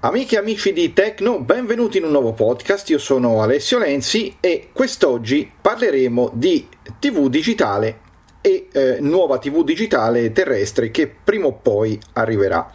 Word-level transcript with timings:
Amiche 0.00 0.36
e 0.36 0.38
amici 0.38 0.72
di 0.72 0.92
Tecno, 0.92 1.40
benvenuti 1.40 1.98
in 1.98 2.04
un 2.04 2.12
nuovo 2.12 2.32
podcast. 2.32 2.88
Io 2.90 2.98
sono 2.98 3.42
Alessio 3.42 3.78
Lenzi 3.78 4.36
e 4.38 4.68
quest'oggi 4.72 5.50
parleremo 5.60 6.30
di 6.34 6.68
TV 7.00 7.28
digitale 7.28 7.98
e 8.40 8.68
eh, 8.70 8.98
nuova 9.00 9.38
TV 9.38 9.64
digitale 9.64 10.30
terrestre 10.30 10.92
che 10.92 11.08
prima 11.08 11.46
o 11.46 11.54
poi 11.54 11.98
arriverà. 12.12 12.72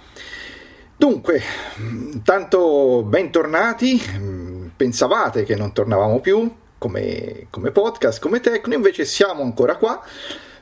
Dunque, 0.97 1.41
tanto 2.25 3.03
bentornati. 3.03 4.01
Pensavate 4.75 5.45
che 5.45 5.55
non 5.55 5.71
tornavamo 5.71 6.19
più 6.19 6.53
come, 6.77 7.47
come 7.49 7.71
podcast, 7.71 8.19
come 8.19 8.41
Tecno, 8.41 8.73
invece 8.73 9.05
siamo 9.05 9.43
ancora 9.43 9.77
qua 9.77 10.03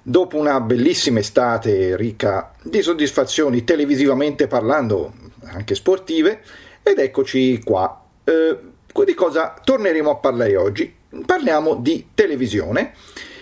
dopo 0.04 0.38
una 0.38 0.60
bellissima 0.60 1.20
estate 1.20 1.96
ricca 1.96 2.54
di 2.62 2.84
soddisfazioni 2.84 3.64
televisivamente 3.64 4.48
parlando, 4.48 5.14
anche 5.52 5.76
sportive, 5.76 6.42
ed 6.84 7.00
eccoci 7.00 7.62
qua. 7.64 8.04
Eh, 8.24 8.58
di 9.06 9.14
cosa 9.14 9.54
torneremo 9.64 10.10
a 10.10 10.16
parlare 10.16 10.56
oggi? 10.56 10.94
Parliamo 11.26 11.76
di 11.76 12.10
televisione 12.14 12.94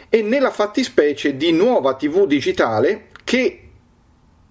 e 0.10 0.22
nella 0.22 0.52
fattispecie 0.52 1.38
di 1.38 1.52
nuova 1.52 1.96
TV 1.96 2.26
digitale 2.26 3.08
che 3.24 3.70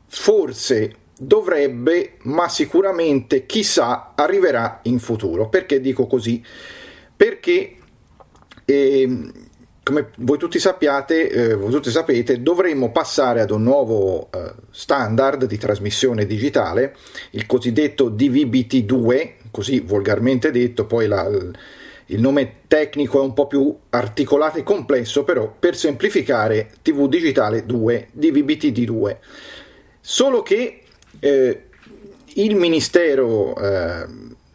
forse 0.06 0.94
dovrebbe, 1.18 2.16
ma 2.22 2.48
sicuramente 2.48 3.44
chissà, 3.46 4.12
arriverà 4.14 4.80
in 4.84 4.98
futuro. 4.98 5.48
Perché 5.48 5.80
dico 5.80 6.06
così? 6.06 6.42
Perché 7.16 7.76
eh, 8.64 9.30
come 9.88 10.10
voi 10.18 10.36
tutti 10.36 10.58
sappiate, 10.58 11.30
eh, 11.30 11.54
voi 11.54 11.70
tutti 11.70 11.90
sapete, 11.90 12.42
dovremmo 12.42 12.92
passare 12.92 13.40
ad 13.40 13.50
un 13.50 13.62
nuovo 13.62 14.28
eh, 14.30 14.52
standard 14.70 15.46
di 15.46 15.56
trasmissione 15.56 16.26
digitale, 16.26 16.94
il 17.30 17.46
cosiddetto 17.46 18.10
DVB-T2, 18.10 19.30
così 19.50 19.80
volgarmente 19.80 20.50
detto, 20.50 20.84
poi 20.84 21.06
la, 21.06 21.26
il 22.06 22.20
nome 22.20 22.56
tecnico 22.68 23.18
è 23.18 23.22
un 23.22 23.32
po' 23.32 23.46
più 23.46 23.74
articolato 23.88 24.58
e 24.58 24.62
complesso, 24.62 25.24
però 25.24 25.54
per 25.58 25.74
semplificare 25.74 26.68
TV 26.82 27.08
digitale 27.08 27.64
2, 27.64 28.08
DVB-T2. 28.12 29.16
Solo 30.02 30.42
che 30.42 30.82
eh, 31.18 31.62
il 32.34 32.56
Ministero 32.56 33.56
eh, 33.56 34.06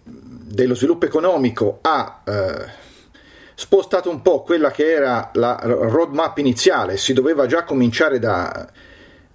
dello 0.03 0.75
Sviluppo 0.75 1.05
Economico 1.05 1.79
ha 1.81 2.21
eh, 2.23 2.81
spostato 3.63 4.09
un 4.09 4.21
po' 4.21 4.41
quella 4.41 4.71
che 4.71 4.91
era 4.91 5.29
la 5.35 5.57
roadmap 5.63 6.37
iniziale, 6.37 6.97
si 6.97 7.13
doveva 7.13 7.45
già 7.45 7.63
cominciare 7.63 8.19
da, 8.19 8.67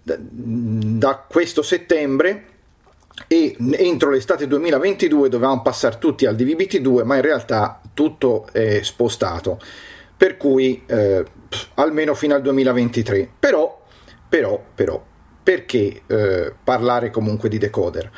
da, 0.03 0.17
da 0.21 1.25
questo 1.27 1.63
settembre 1.63 2.45
e 3.27 3.57
entro 3.59 4.11
l'estate 4.11 4.47
2022 4.47 5.31
dovevamo 5.31 5.63
passare 5.63 5.97
tutti 5.99 6.27
al 6.27 6.37
DVB-T2, 6.37 7.05
ma 7.05 7.17
in 7.17 7.23
realtà 7.23 7.81
tutto 7.95 8.47
è 8.53 8.83
spostato, 8.83 9.59
per 10.15 10.37
cui 10.37 10.83
eh, 10.85 11.25
almeno 11.77 12.13
fino 12.13 12.35
al 12.35 12.43
2023. 12.43 13.31
Però, 13.39 13.83
però, 14.29 14.63
però, 14.75 15.03
perché 15.43 16.03
eh, 16.07 16.53
parlare 16.63 17.11
comunque 17.11 17.49
di 17.49 17.57
decoder? 17.57 18.11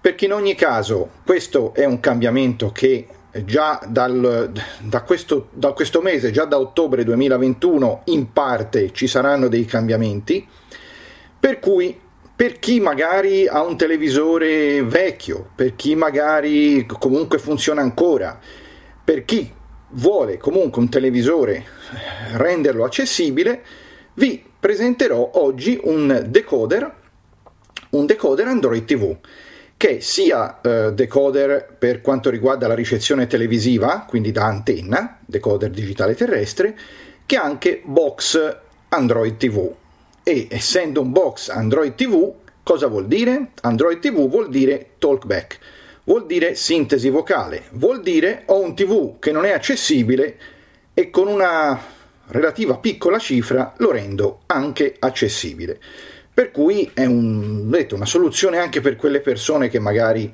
Perché 0.00 0.26
in 0.26 0.32
ogni 0.32 0.54
caso 0.54 1.10
questo 1.24 1.74
è 1.74 1.84
un 1.84 1.98
cambiamento 1.98 2.70
che 2.70 3.08
già 3.44 3.80
dal, 3.86 4.52
da, 4.80 5.02
questo, 5.02 5.48
da 5.52 5.72
questo 5.72 6.00
mese, 6.00 6.30
già 6.30 6.44
da 6.44 6.58
ottobre 6.58 7.04
2021, 7.04 8.02
in 8.06 8.32
parte 8.32 8.92
ci 8.92 9.06
saranno 9.06 9.48
dei 9.48 9.64
cambiamenti, 9.64 10.46
per 11.38 11.58
cui 11.58 11.98
per 12.34 12.58
chi 12.58 12.80
magari 12.80 13.46
ha 13.46 13.62
un 13.62 13.76
televisore 13.76 14.82
vecchio, 14.82 15.48
per 15.54 15.74
chi 15.74 15.94
magari 15.94 16.84
comunque 16.86 17.38
funziona 17.38 17.80
ancora, 17.80 18.38
per 19.02 19.24
chi 19.24 19.50
vuole 19.90 20.36
comunque 20.36 20.82
un 20.82 20.88
televisore 20.88 21.64
renderlo 22.32 22.84
accessibile, 22.84 23.62
vi 24.14 24.44
presenterò 24.58 25.30
oggi 25.34 25.78
un 25.84 26.26
decoder, 26.28 26.94
un 27.90 28.04
decoder 28.04 28.48
Android 28.48 28.84
TV 28.84 29.16
che 29.76 30.00
sia 30.00 30.60
eh, 30.60 30.92
decoder 30.94 31.74
per 31.78 32.00
quanto 32.00 32.30
riguarda 32.30 32.66
la 32.66 32.74
ricezione 32.74 33.26
televisiva, 33.26 34.04
quindi 34.08 34.32
da 34.32 34.44
antenna, 34.44 35.18
decoder 35.24 35.70
digitale 35.70 36.14
terrestre, 36.14 36.76
che 37.26 37.36
anche 37.36 37.82
box 37.84 38.56
Android 38.88 39.36
TV. 39.36 39.70
E 40.22 40.48
essendo 40.50 41.02
un 41.02 41.12
box 41.12 41.50
Android 41.50 41.94
TV, 41.94 42.32
cosa 42.62 42.86
vuol 42.86 43.06
dire? 43.06 43.50
Android 43.60 43.98
TV 43.98 44.28
vuol 44.28 44.48
dire 44.48 44.92
talkback, 44.98 45.58
vuol 46.04 46.26
dire 46.26 46.54
sintesi 46.54 47.10
vocale, 47.10 47.64
vuol 47.72 48.00
dire 48.00 48.42
ho 48.46 48.60
un 48.60 48.74
TV 48.74 49.18
che 49.18 49.30
non 49.30 49.44
è 49.44 49.52
accessibile 49.52 50.38
e 50.94 51.10
con 51.10 51.28
una 51.28 51.78
relativa 52.28 52.78
piccola 52.78 53.18
cifra 53.18 53.74
lo 53.76 53.90
rendo 53.90 54.40
anche 54.46 54.96
accessibile. 54.98 55.78
Per 56.36 56.50
cui 56.50 56.90
è 56.92 57.06
un, 57.06 57.70
detto, 57.70 57.94
una 57.94 58.04
soluzione 58.04 58.58
anche 58.58 58.82
per 58.82 58.96
quelle 58.96 59.22
persone 59.22 59.70
che 59.70 59.78
magari 59.78 60.30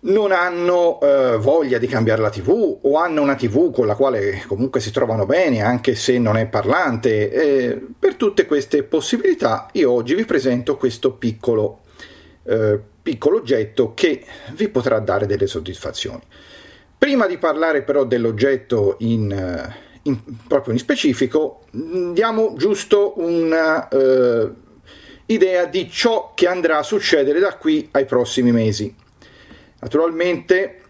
non 0.00 0.32
hanno 0.32 1.00
eh, 1.00 1.38
voglia 1.38 1.78
di 1.78 1.86
cambiare 1.86 2.20
la 2.20 2.28
TV 2.28 2.80
o 2.82 2.98
hanno 2.98 3.22
una 3.22 3.34
TV 3.34 3.72
con 3.72 3.86
la 3.86 3.94
quale 3.94 4.44
comunque 4.46 4.80
si 4.80 4.90
trovano 4.90 5.24
bene 5.24 5.62
anche 5.62 5.94
se 5.94 6.18
non 6.18 6.36
è 6.36 6.44
parlante. 6.44 7.30
Eh, 7.30 7.86
per 7.98 8.16
tutte 8.16 8.44
queste 8.44 8.82
possibilità 8.82 9.70
io 9.72 9.92
oggi 9.92 10.14
vi 10.14 10.26
presento 10.26 10.76
questo 10.76 11.12
piccolo, 11.14 11.78
eh, 12.42 12.78
piccolo 13.02 13.38
oggetto 13.38 13.94
che 13.94 14.22
vi 14.56 14.68
potrà 14.68 14.98
dare 14.98 15.24
delle 15.24 15.46
soddisfazioni. 15.46 16.20
Prima 16.98 17.26
di 17.26 17.38
parlare 17.38 17.80
però 17.80 18.04
dell'oggetto 18.04 18.96
in, 18.98 19.32
eh, 19.32 19.74
in, 20.02 20.18
proprio 20.46 20.74
in 20.74 20.78
specifico, 20.78 21.62
diamo 21.70 22.52
giusto 22.58 23.14
una 23.16 23.88
eh, 23.88 24.66
idea 25.30 25.66
di 25.66 25.90
ciò 25.90 26.32
che 26.34 26.46
andrà 26.46 26.78
a 26.78 26.82
succedere 26.82 27.38
da 27.40 27.56
qui 27.56 27.88
ai 27.92 28.04
prossimi 28.04 28.52
mesi. 28.52 28.94
Naturalmente 29.80 30.82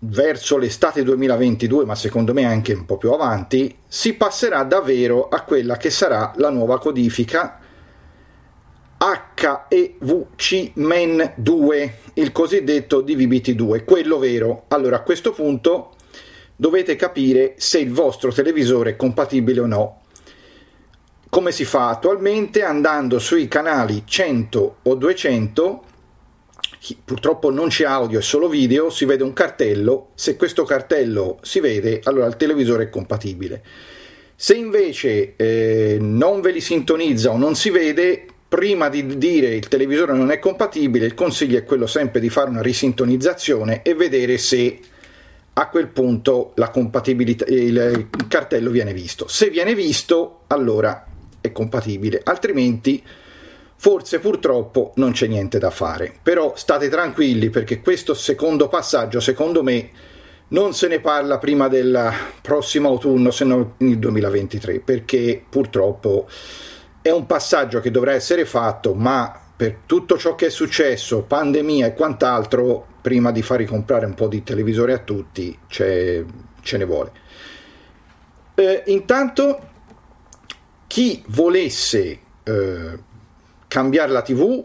verso 0.00 0.58
l'estate 0.58 1.02
2022, 1.02 1.86
ma 1.86 1.94
secondo 1.94 2.34
me 2.34 2.44
anche 2.44 2.74
un 2.74 2.84
po' 2.84 2.98
più 2.98 3.10
avanti, 3.10 3.74
si 3.88 4.14
passerà 4.14 4.62
davvero 4.64 5.28
a 5.28 5.40
quella 5.40 5.76
che 5.78 5.90
sarà 5.90 6.32
la 6.36 6.50
nuova 6.50 6.78
codifica 6.78 7.60
HEVC 9.06 10.70
MEN 10.76 11.34
2, 11.36 11.94
il 12.14 12.32
cosiddetto 12.32 13.02
DVB-T2, 13.02 13.84
quello 13.84 14.18
vero. 14.18 14.64
Allora 14.68 14.96
a 14.96 15.02
questo 15.02 15.32
punto 15.32 15.92
dovete 16.56 16.96
capire 16.96 17.52
se 17.58 17.80
il 17.80 17.92
vostro 17.92 18.32
televisore 18.32 18.90
è 18.90 18.96
compatibile 18.96 19.60
o 19.60 19.66
no. 19.66 20.00
Come 21.28 21.52
si 21.52 21.66
fa 21.66 21.90
attualmente? 21.90 22.62
Andando 22.62 23.18
sui 23.18 23.46
canali 23.46 24.04
100 24.06 24.76
o 24.82 24.94
200, 24.94 25.84
purtroppo 27.04 27.50
non 27.50 27.68
c'è 27.68 27.84
audio, 27.84 28.20
è 28.20 28.22
solo 28.22 28.48
video, 28.48 28.88
si 28.88 29.04
vede 29.04 29.22
un 29.22 29.34
cartello, 29.34 30.12
se 30.14 30.36
questo 30.36 30.64
cartello 30.64 31.40
si 31.42 31.60
vede 31.60 32.00
allora 32.04 32.26
il 32.26 32.36
televisore 32.36 32.84
è 32.84 32.88
compatibile. 32.88 33.62
Se 34.34 34.54
invece 34.54 35.36
eh, 35.36 35.98
non 36.00 36.40
ve 36.40 36.52
li 36.52 36.60
sintonizza 36.62 37.30
o 37.30 37.36
non 37.36 37.54
si 37.54 37.68
vede, 37.68 38.26
prima 38.48 38.88
di 38.88 39.18
dire 39.18 39.54
il 39.54 39.68
televisore 39.68 40.12
non 40.12 40.30
è 40.30 40.38
compatibile, 40.38 41.06
il 41.06 41.14
consiglio 41.14 41.58
è 41.58 41.64
quello 41.64 41.86
sempre 41.86 42.20
di 42.20 42.28
fare 42.28 42.50
una 42.50 42.62
risintonizzazione 42.62 43.82
e 43.82 43.94
vedere 43.94 44.38
se 44.38 44.78
a 45.56 45.68
quel 45.68 45.88
punto 45.88 46.52
la 46.56 46.70
compatibilità, 46.70 47.44
il 47.46 48.08
cartello 48.28 48.70
viene 48.70 48.92
visto. 48.92 49.28
Se 49.28 49.50
viene 49.50 49.74
visto, 49.74 50.42
allora 50.48 51.06
è 51.40 51.52
compatibile, 51.52 52.20
altrimenti 52.24 53.02
forse 53.76 54.18
purtroppo 54.18 54.92
non 54.96 55.12
c'è 55.12 55.26
niente 55.26 55.58
da 55.58 55.70
fare. 55.70 56.12
Però 56.22 56.54
state 56.56 56.88
tranquilli 56.88 57.50
perché 57.50 57.80
questo 57.80 58.14
secondo 58.14 58.68
passaggio, 58.68 59.20
secondo 59.20 59.62
me, 59.62 59.90
non 60.48 60.72
se 60.72 60.88
ne 60.88 61.00
parla 61.00 61.38
prima 61.38 61.68
del 61.68 62.12
prossimo 62.40 62.88
autunno, 62.88 63.30
se 63.30 63.44
non 63.44 63.74
il 63.78 63.98
2023, 63.98 64.80
perché 64.80 65.42
purtroppo 65.48 66.28
è 67.04 67.10
un 67.10 67.26
passaggio 67.26 67.80
che 67.80 67.90
dovrà 67.90 68.14
essere 68.14 68.46
fatto, 68.46 68.94
ma 68.94 69.38
per 69.54 69.80
tutto 69.84 70.16
ciò 70.16 70.34
che 70.34 70.46
è 70.46 70.48
successo, 70.48 71.20
pandemia 71.24 71.88
e 71.88 71.92
quant'altro, 71.92 72.86
prima 73.02 73.30
di 73.30 73.42
far 73.42 73.58
ricomprare 73.58 74.06
un 74.06 74.14
po' 74.14 74.26
di 74.26 74.42
televisori 74.42 74.92
a 74.92 74.98
tutti, 75.00 75.54
ce 75.68 76.24
ne 76.70 76.84
vuole. 76.86 77.12
Eh, 78.54 78.84
intanto, 78.86 79.68
chi 80.86 81.22
volesse 81.26 82.20
eh, 82.42 82.98
cambiare 83.68 84.10
la 84.10 84.22
TV, 84.22 84.64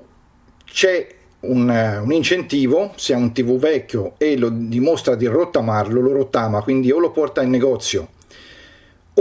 c'è 0.63 1.15
un, 1.41 2.00
un, 2.03 2.12
incentivo, 2.13 2.94
se 2.95 3.13
ha 3.13 3.18
un 3.18 3.33
TV 3.33 3.57
vecchio 3.57 4.13
e 4.18 4.38
lo 4.38 4.47
dimostra 4.47 5.15
di 5.15 5.25
rottamarlo, 5.25 6.00
lo 6.00 6.13
rottama, 6.13 6.62
quindi 6.62 6.89
o 6.89 7.00
lo 7.00 7.12
porta 7.12 7.41
in 7.41 7.50
negozio 7.50 8.12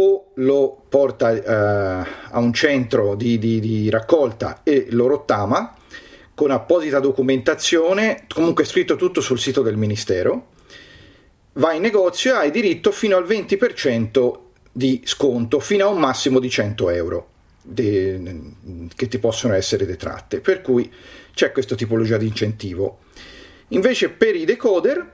o 0.00 0.30
lo 0.34 0.80
porta 0.88 1.32
eh, 1.32 2.08
a 2.30 2.38
un 2.38 2.52
centro 2.52 3.16
di, 3.16 3.36
di, 3.38 3.58
di, 3.58 3.90
raccolta 3.90 4.60
e 4.62 4.86
lo 4.90 5.08
rottama 5.08 5.74
con 6.34 6.52
apposita 6.52 7.00
documentazione, 7.00 8.24
comunque 8.32 8.64
scritto 8.64 8.94
tutto 8.94 9.20
sul 9.20 9.40
sito 9.40 9.60
del 9.60 9.76
Ministero, 9.76 10.50
va 11.54 11.72
in 11.72 11.82
negozio 11.82 12.34
e 12.34 12.36
hai 12.36 12.50
diritto 12.52 12.92
fino 12.92 13.16
al 13.16 13.24
20% 13.24 14.38
di 14.70 15.02
sconto, 15.04 15.58
fino 15.58 15.86
a 15.86 15.88
un 15.88 15.98
massimo 15.98 16.38
di 16.38 16.48
100 16.48 16.90
euro 16.90 17.28
de, 17.60 18.40
che 18.94 19.08
ti 19.08 19.18
possono 19.18 19.54
essere 19.54 19.84
detratte. 19.84 20.38
Per 20.38 20.60
cui 20.62 20.88
c'è 21.34 21.50
questa 21.50 21.74
tipologia 21.74 22.16
di 22.18 22.28
incentivo. 22.28 22.98
Invece 23.68 24.10
per 24.10 24.36
i 24.36 24.44
decoder 24.44 25.10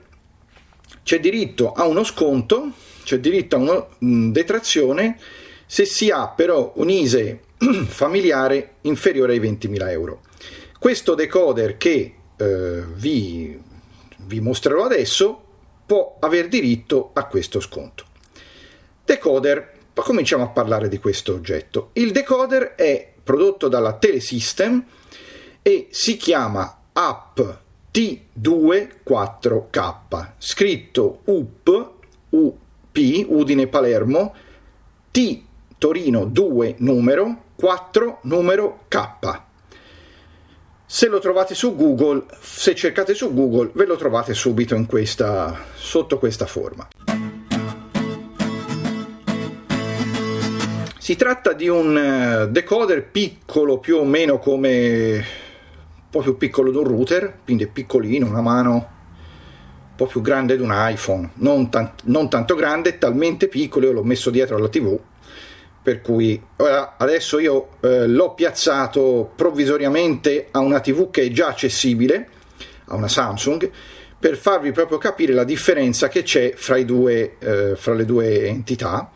c'è 1.03 1.21
diritto 1.21 1.73
a 1.73 1.87
uno 1.87 2.05
sconto 2.05 2.73
c'è 3.05 3.19
diritto 3.19 3.57
a 3.57 3.59
una 3.59 3.87
mm, 4.05 4.33
detrazione 4.33 5.19
se 5.67 5.85
si 5.85 6.11
ha 6.11 6.29
però 6.29 6.73
un 6.77 6.89
ISE 6.91 7.41
familiare 7.87 8.77
inferiore 8.83 9.33
ai 9.35 9.41
20.000 9.41 9.91
euro. 9.91 10.23
Questo 10.79 11.15
decoder 11.15 11.77
che 11.77 12.15
eh, 12.37 12.83
vi, 12.95 13.61
vi 14.19 14.41
mostrerò 14.41 14.85
adesso 14.85 15.43
può 15.87 16.17
aver 16.21 16.49
diritto 16.49 17.11
a 17.13 17.27
questo 17.27 17.61
sconto. 17.61 18.05
Decoder, 19.05 19.73
cominciamo 19.95 20.45
a 20.45 20.49
parlare 20.49 20.89
di 20.89 20.99
questo 20.99 21.35
oggetto. 21.35 21.91
Il 21.95 22.13
decoder 22.13 22.75
è 22.75 23.13
prodotto 23.23 23.69
dalla 23.69 23.95
Telesystem 23.95 24.85
e 25.63 25.89
si 25.91 26.17
chiama 26.17 26.81
App 26.93 27.41
T24K, 27.93 30.29
scritto 30.39 31.21
UP, 31.25 31.93
U 32.31 32.59
P 32.95 33.27
Udine 33.29 33.67
Palermo, 33.67 34.33
T 35.11 35.43
Torino 35.79 36.27
2 36.27 36.77
numero, 36.79 37.43
4 37.57 38.19
numero 38.23 38.85
K. 38.87 39.43
Se 40.87 41.09
lo 41.09 41.19
trovate 41.19 41.57
su 41.57 41.75
Google, 41.75 42.27
se 42.41 42.77
cercate 42.77 43.15
su 43.15 43.35
Google, 43.35 43.73
ve 43.75 43.85
lo 43.85 43.97
trovate 43.97 44.33
subito 44.33 44.81
questa, 44.87 45.65
sotto 45.75 46.21
questa 46.21 46.47
forma. 46.47 46.87
Si 50.97 51.17
tratta 51.17 51.53
di 51.53 51.67
un 51.67 51.99
eh, 51.99 52.49
decoder 52.49 53.11
piccolo 53.11 53.79
più 53.79 53.97
o 53.97 54.05
meno 54.05 54.39
come 54.39 55.17
un 55.17 56.11
po' 56.11 56.21
più 56.21 56.37
piccolo 56.37 56.71
di 56.71 56.77
un 56.77 56.85
router, 56.85 57.41
quindi 57.43 57.67
piccolino, 57.67 58.29
una 58.29 58.41
mano 58.41 58.93
po' 59.95 60.07
più 60.07 60.21
grande 60.21 60.57
di 60.57 60.63
un 60.63 60.73
iPhone, 60.73 61.31
non, 61.35 61.71
tant- 61.71 62.03
non 62.05 62.29
tanto 62.29 62.55
grande, 62.55 62.99
talmente 62.99 63.49
piccolo, 63.49 63.87
io 63.87 63.93
l'ho 63.93 64.05
messo 64.05 64.31
dietro 64.31 64.57
alla 64.57 64.69
TV, 64.69 64.99
per 65.83 66.01
cui 66.01 66.41
adesso 66.99 67.39
io 67.39 67.69
eh, 67.81 68.07
l'ho 68.07 68.35
piazzato 68.35 69.33
provvisoriamente 69.35 70.49
a 70.51 70.61
una 70.61 70.81
TV 70.81 71.11
che 71.11 71.23
è 71.23 71.31
già 71.31 71.49
accessibile, 71.49 72.29
a 72.87 72.95
una 72.95 73.09
Samsung, 73.09 73.71
per 74.19 74.37
farvi 74.37 74.73
proprio 74.73 74.99
capire 74.99 75.33
la 75.33 75.45
differenza 75.45 76.09
che 76.09 76.23
c'è 76.23 76.55
fra, 76.57 76.81
due, 76.83 77.37
eh, 77.39 77.77
fra 77.77 77.95
le 77.95 78.05
due 78.05 78.47
entità 78.47 79.11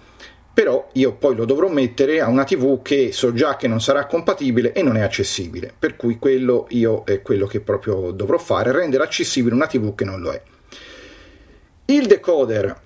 però 0.58 0.88
io 0.94 1.12
poi 1.12 1.36
lo 1.36 1.44
dovrò 1.44 1.68
mettere 1.68 2.20
a 2.20 2.26
una 2.26 2.42
TV 2.42 2.82
che 2.82 3.12
so 3.12 3.32
già 3.32 3.54
che 3.54 3.68
non 3.68 3.80
sarà 3.80 4.06
compatibile 4.06 4.72
e 4.72 4.82
non 4.82 4.96
è 4.96 5.02
accessibile, 5.02 5.72
per 5.78 5.94
cui 5.94 6.18
quello 6.18 6.66
io 6.70 7.04
è 7.04 7.22
quello 7.22 7.46
che 7.46 7.60
proprio 7.60 8.10
dovrò 8.10 8.38
fare, 8.38 8.72
rendere 8.72 9.04
accessibile 9.04 9.54
una 9.54 9.68
TV 9.68 9.94
che 9.94 10.04
non 10.04 10.20
lo 10.20 10.32
è. 10.32 10.42
Il 11.90 12.04
decoder 12.04 12.78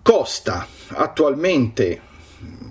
costa 0.00 0.64
attualmente, 0.90 2.00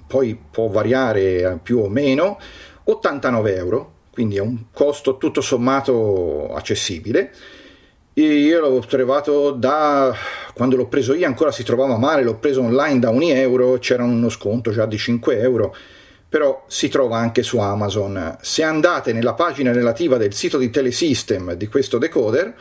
poi 0.07 0.39
può 0.49 0.69
variare 0.69 1.59
più 1.61 1.79
o 1.79 1.89
meno, 1.89 2.39
89 2.85 3.55
euro, 3.57 3.93
quindi 4.11 4.37
è 4.37 4.39
un 4.39 4.67
costo 4.71 5.17
tutto 5.17 5.41
sommato 5.41 6.53
accessibile. 6.53 7.33
Io 8.13 8.61
l'ho 8.61 8.79
trovato 8.79 9.51
da 9.51 10.15
quando 10.53 10.77
l'ho 10.77 10.87
preso 10.87 11.13
io 11.13 11.27
ancora 11.27 11.51
si 11.51 11.63
trovava 11.63 11.97
male, 11.97 12.23
l'ho 12.23 12.37
preso 12.37 12.61
online 12.61 12.99
da 12.99 13.09
1 13.09 13.25
euro, 13.25 13.77
c'era 13.77 14.05
uno 14.05 14.29
sconto 14.29 14.71
già 14.71 14.85
di 14.85 14.97
5 14.97 15.37
euro, 15.37 15.75
però 16.29 16.63
si 16.67 16.87
trova 16.87 17.17
anche 17.17 17.43
su 17.43 17.57
Amazon. 17.57 18.37
Se 18.39 18.63
andate 18.63 19.11
nella 19.11 19.33
pagina 19.33 19.73
relativa 19.73 20.15
del 20.15 20.33
sito 20.33 20.57
di 20.57 20.69
Telesystem 20.69 21.55
di 21.55 21.67
questo 21.67 21.97
decoder, 21.97 22.55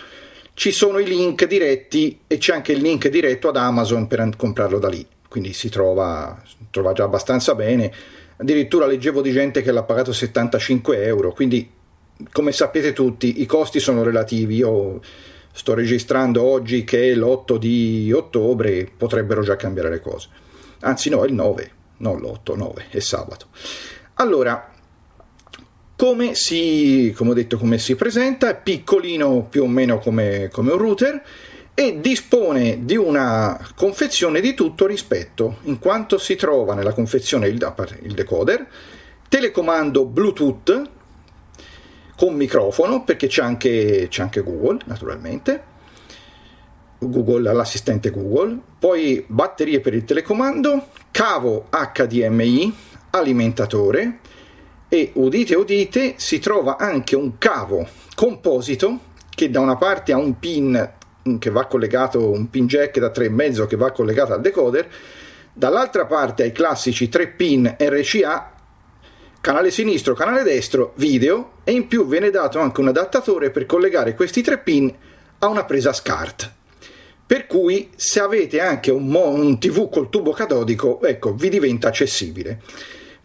ci 0.58 0.72
sono 0.72 0.98
i 0.98 1.06
link 1.06 1.46
diretti 1.46 2.22
e 2.26 2.36
c'è 2.38 2.52
anche 2.52 2.72
il 2.72 2.80
link 2.80 3.06
diretto 3.06 3.50
ad 3.50 3.56
Amazon 3.56 4.08
per 4.08 4.28
comprarlo 4.36 4.80
da 4.80 4.88
lì, 4.88 5.06
quindi 5.28 5.52
si 5.52 5.68
trova, 5.68 6.42
trova 6.72 6.92
già 6.92 7.04
abbastanza 7.04 7.54
bene. 7.54 7.92
Addirittura 8.38 8.86
leggevo 8.86 9.22
di 9.22 9.30
gente 9.30 9.62
che 9.62 9.70
l'ha 9.70 9.84
pagato 9.84 10.12
75 10.12 11.04
euro, 11.04 11.32
quindi 11.32 11.70
come 12.32 12.50
sapete 12.50 12.92
tutti 12.92 13.40
i 13.40 13.46
costi 13.46 13.78
sono 13.78 14.02
relativi. 14.02 14.56
Io 14.56 15.00
sto 15.52 15.74
registrando 15.74 16.42
oggi 16.42 16.82
che 16.82 17.12
è 17.12 17.14
l'8 17.14 17.56
di 17.56 18.12
ottobre, 18.12 18.90
potrebbero 18.96 19.42
già 19.42 19.54
cambiare 19.54 19.90
le 19.90 20.00
cose. 20.00 20.28
Anzi 20.80 21.08
no, 21.08 21.22
è 21.22 21.28
il 21.28 21.34
9, 21.34 21.70
non 21.98 22.18
l'8, 22.18 22.56
9, 22.56 22.86
è 22.90 22.98
sabato. 22.98 23.46
Allora, 24.14 24.72
come 25.98 26.36
si, 26.36 27.12
come 27.16 27.30
ho 27.30 27.34
detto, 27.34 27.58
come 27.58 27.76
si 27.76 27.96
presenta? 27.96 28.48
È 28.48 28.56
piccolino 28.56 29.48
più 29.50 29.64
o 29.64 29.66
meno 29.66 29.98
come, 29.98 30.48
come 30.52 30.70
un 30.70 30.78
router 30.78 31.20
e 31.74 31.98
dispone 32.00 32.84
di 32.84 32.94
una 32.96 33.60
confezione 33.74 34.40
di 34.40 34.54
tutto 34.54 34.86
rispetto, 34.86 35.56
in 35.62 35.80
quanto 35.80 36.16
si 36.16 36.36
trova 36.36 36.74
nella 36.74 36.92
confezione 36.92 37.48
il, 37.48 37.74
il 38.02 38.14
decoder, 38.14 38.64
telecomando 39.28 40.04
Bluetooth 40.04 40.82
con 42.16 42.34
microfono, 42.34 43.02
perché 43.02 43.26
c'è 43.26 43.42
anche, 43.42 44.06
c'è 44.08 44.22
anche 44.22 44.40
Google, 44.40 44.78
naturalmente, 44.84 45.62
Google, 47.00 47.52
l'assistente 47.52 48.10
Google, 48.10 48.56
poi 48.78 49.24
batterie 49.26 49.80
per 49.80 49.94
il 49.94 50.04
telecomando, 50.04 50.90
cavo 51.10 51.66
HDMI, 51.70 52.72
alimentatore, 53.10 54.20
e 54.88 55.10
udite 55.14 55.54
udite 55.54 56.14
si 56.16 56.38
trova 56.38 56.76
anche 56.78 57.14
un 57.14 57.36
cavo 57.38 57.86
composito 58.14 59.00
che 59.28 59.50
da 59.50 59.60
una 59.60 59.76
parte 59.76 60.12
ha 60.12 60.16
un 60.16 60.38
pin 60.38 60.92
che 61.38 61.50
va 61.50 61.66
collegato 61.66 62.30
un 62.30 62.48
pin 62.48 62.66
jack 62.66 62.98
da 62.98 63.10
3,5 63.10 63.66
che 63.66 63.76
va 63.76 63.90
collegato 63.90 64.32
al 64.32 64.40
decoder 64.40 64.88
dall'altra 65.52 66.06
parte 66.06 66.42
ai 66.44 66.52
classici 66.52 67.08
3 67.08 67.28
pin 67.28 67.76
RCA 67.78 68.52
canale 69.40 69.70
sinistro, 69.70 70.14
canale 70.14 70.42
destro, 70.42 70.92
video 70.96 71.52
e 71.64 71.72
in 71.72 71.86
più 71.86 72.06
viene 72.06 72.30
dato 72.30 72.58
anche 72.58 72.80
un 72.80 72.88
adattatore 72.88 73.50
per 73.50 73.66
collegare 73.66 74.14
questi 74.14 74.42
tre 74.42 74.58
pin 74.58 74.92
a 75.38 75.46
una 75.46 75.64
presa 75.64 75.92
SCART. 75.92 76.52
Per 77.24 77.46
cui 77.46 77.90
se 77.94 78.20
avete 78.20 78.60
anche 78.60 78.90
un, 78.90 79.14
un 79.14 79.58
TV 79.58 79.88
col 79.90 80.10
tubo 80.10 80.32
catodico, 80.32 81.02
ecco, 81.02 81.34
vi 81.34 81.48
diventa 81.48 81.88
accessibile 81.88 82.60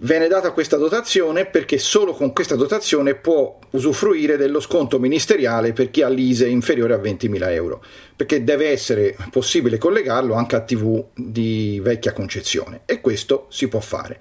viene 0.04 0.28
data 0.28 0.52
questa 0.52 0.78
dotazione 0.78 1.46
perché 1.46 1.78
solo 1.78 2.14
con 2.14 2.34
questa 2.34 2.56
dotazione 2.56 3.16
può 3.16 3.58
usufruire 3.72 4.38
dello 4.38 4.60
sconto 4.60 5.00
ministeriale 5.00 5.74
per 5.74 5.92
chi 5.92 6.02
ha 6.02 6.10
l'ISE 6.10 6.48
inferiore 6.48 6.94
a 6.94 6.98
20.000 6.98 7.50
euro, 7.52 7.84
perché 8.16 8.44
deve 8.44 8.70
essere 8.70 9.16
possibile 9.32 9.78
collegarlo 9.78 10.34
anche 10.34 10.56
a 10.56 10.62
TV 10.62 11.06
di 11.16 11.80
vecchia 11.82 12.14
concezione 12.14 12.82
e 12.86 13.02
questo 13.02 13.48
si 13.50 13.68
può 13.68 13.80
fare. 13.80 14.20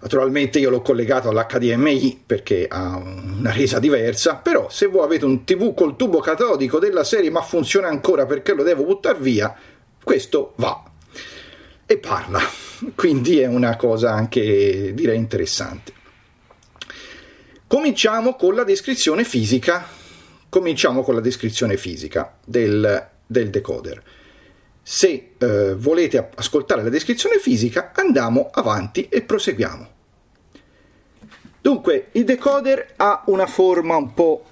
Naturalmente 0.00 0.60
io 0.60 0.70
l'ho 0.70 0.80
collegato 0.80 1.28
all'HDMI 1.28 2.22
perché 2.24 2.66
ha 2.68 2.96
una 2.96 3.52
resa 3.52 3.80
diversa, 3.80 4.36
però 4.36 4.70
se 4.70 4.86
voi 4.86 5.04
avete 5.04 5.24
un 5.24 5.44
TV 5.44 5.74
col 5.74 5.96
tubo 5.96 6.20
catodico 6.20 6.78
della 6.78 7.04
serie 7.04 7.30
ma 7.30 7.42
funziona 7.42 7.88
ancora 7.88 8.24
perché 8.24 8.54
lo 8.54 8.62
devo 8.62 8.84
buttare 8.84 9.18
via, 9.18 9.54
questo 10.02 10.54
va 10.56 10.87
e 11.90 11.96
parla. 11.96 12.38
Quindi 12.94 13.40
è 13.40 13.46
una 13.46 13.76
cosa 13.76 14.12
anche 14.12 14.92
direi 14.94 15.16
interessante. 15.16 15.92
Cominciamo 17.66 18.36
con 18.36 18.54
la 18.54 18.64
descrizione 18.64 19.24
fisica. 19.24 19.86
Cominciamo 20.50 21.02
con 21.02 21.14
la 21.14 21.20
descrizione 21.20 21.76
fisica 21.78 22.36
del, 22.44 23.08
del 23.26 23.50
decoder. 23.50 24.02
Se 24.82 25.32
eh, 25.36 25.74
volete 25.74 26.30
ascoltare 26.34 26.82
la 26.82 26.88
descrizione 26.88 27.38
fisica, 27.38 27.92
andiamo 27.94 28.50
avanti 28.52 29.08
e 29.08 29.22
proseguiamo. 29.22 29.96
Dunque, 31.60 32.08
il 32.12 32.24
decoder 32.24 32.94
ha 32.96 33.22
una 33.26 33.46
forma 33.46 33.96
un 33.96 34.14
po' 34.14 34.44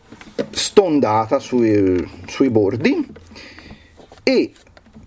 stondata 0.51 1.39
sui, 1.39 2.07
sui 2.27 2.51
bordi 2.51 3.07
e 4.23 4.53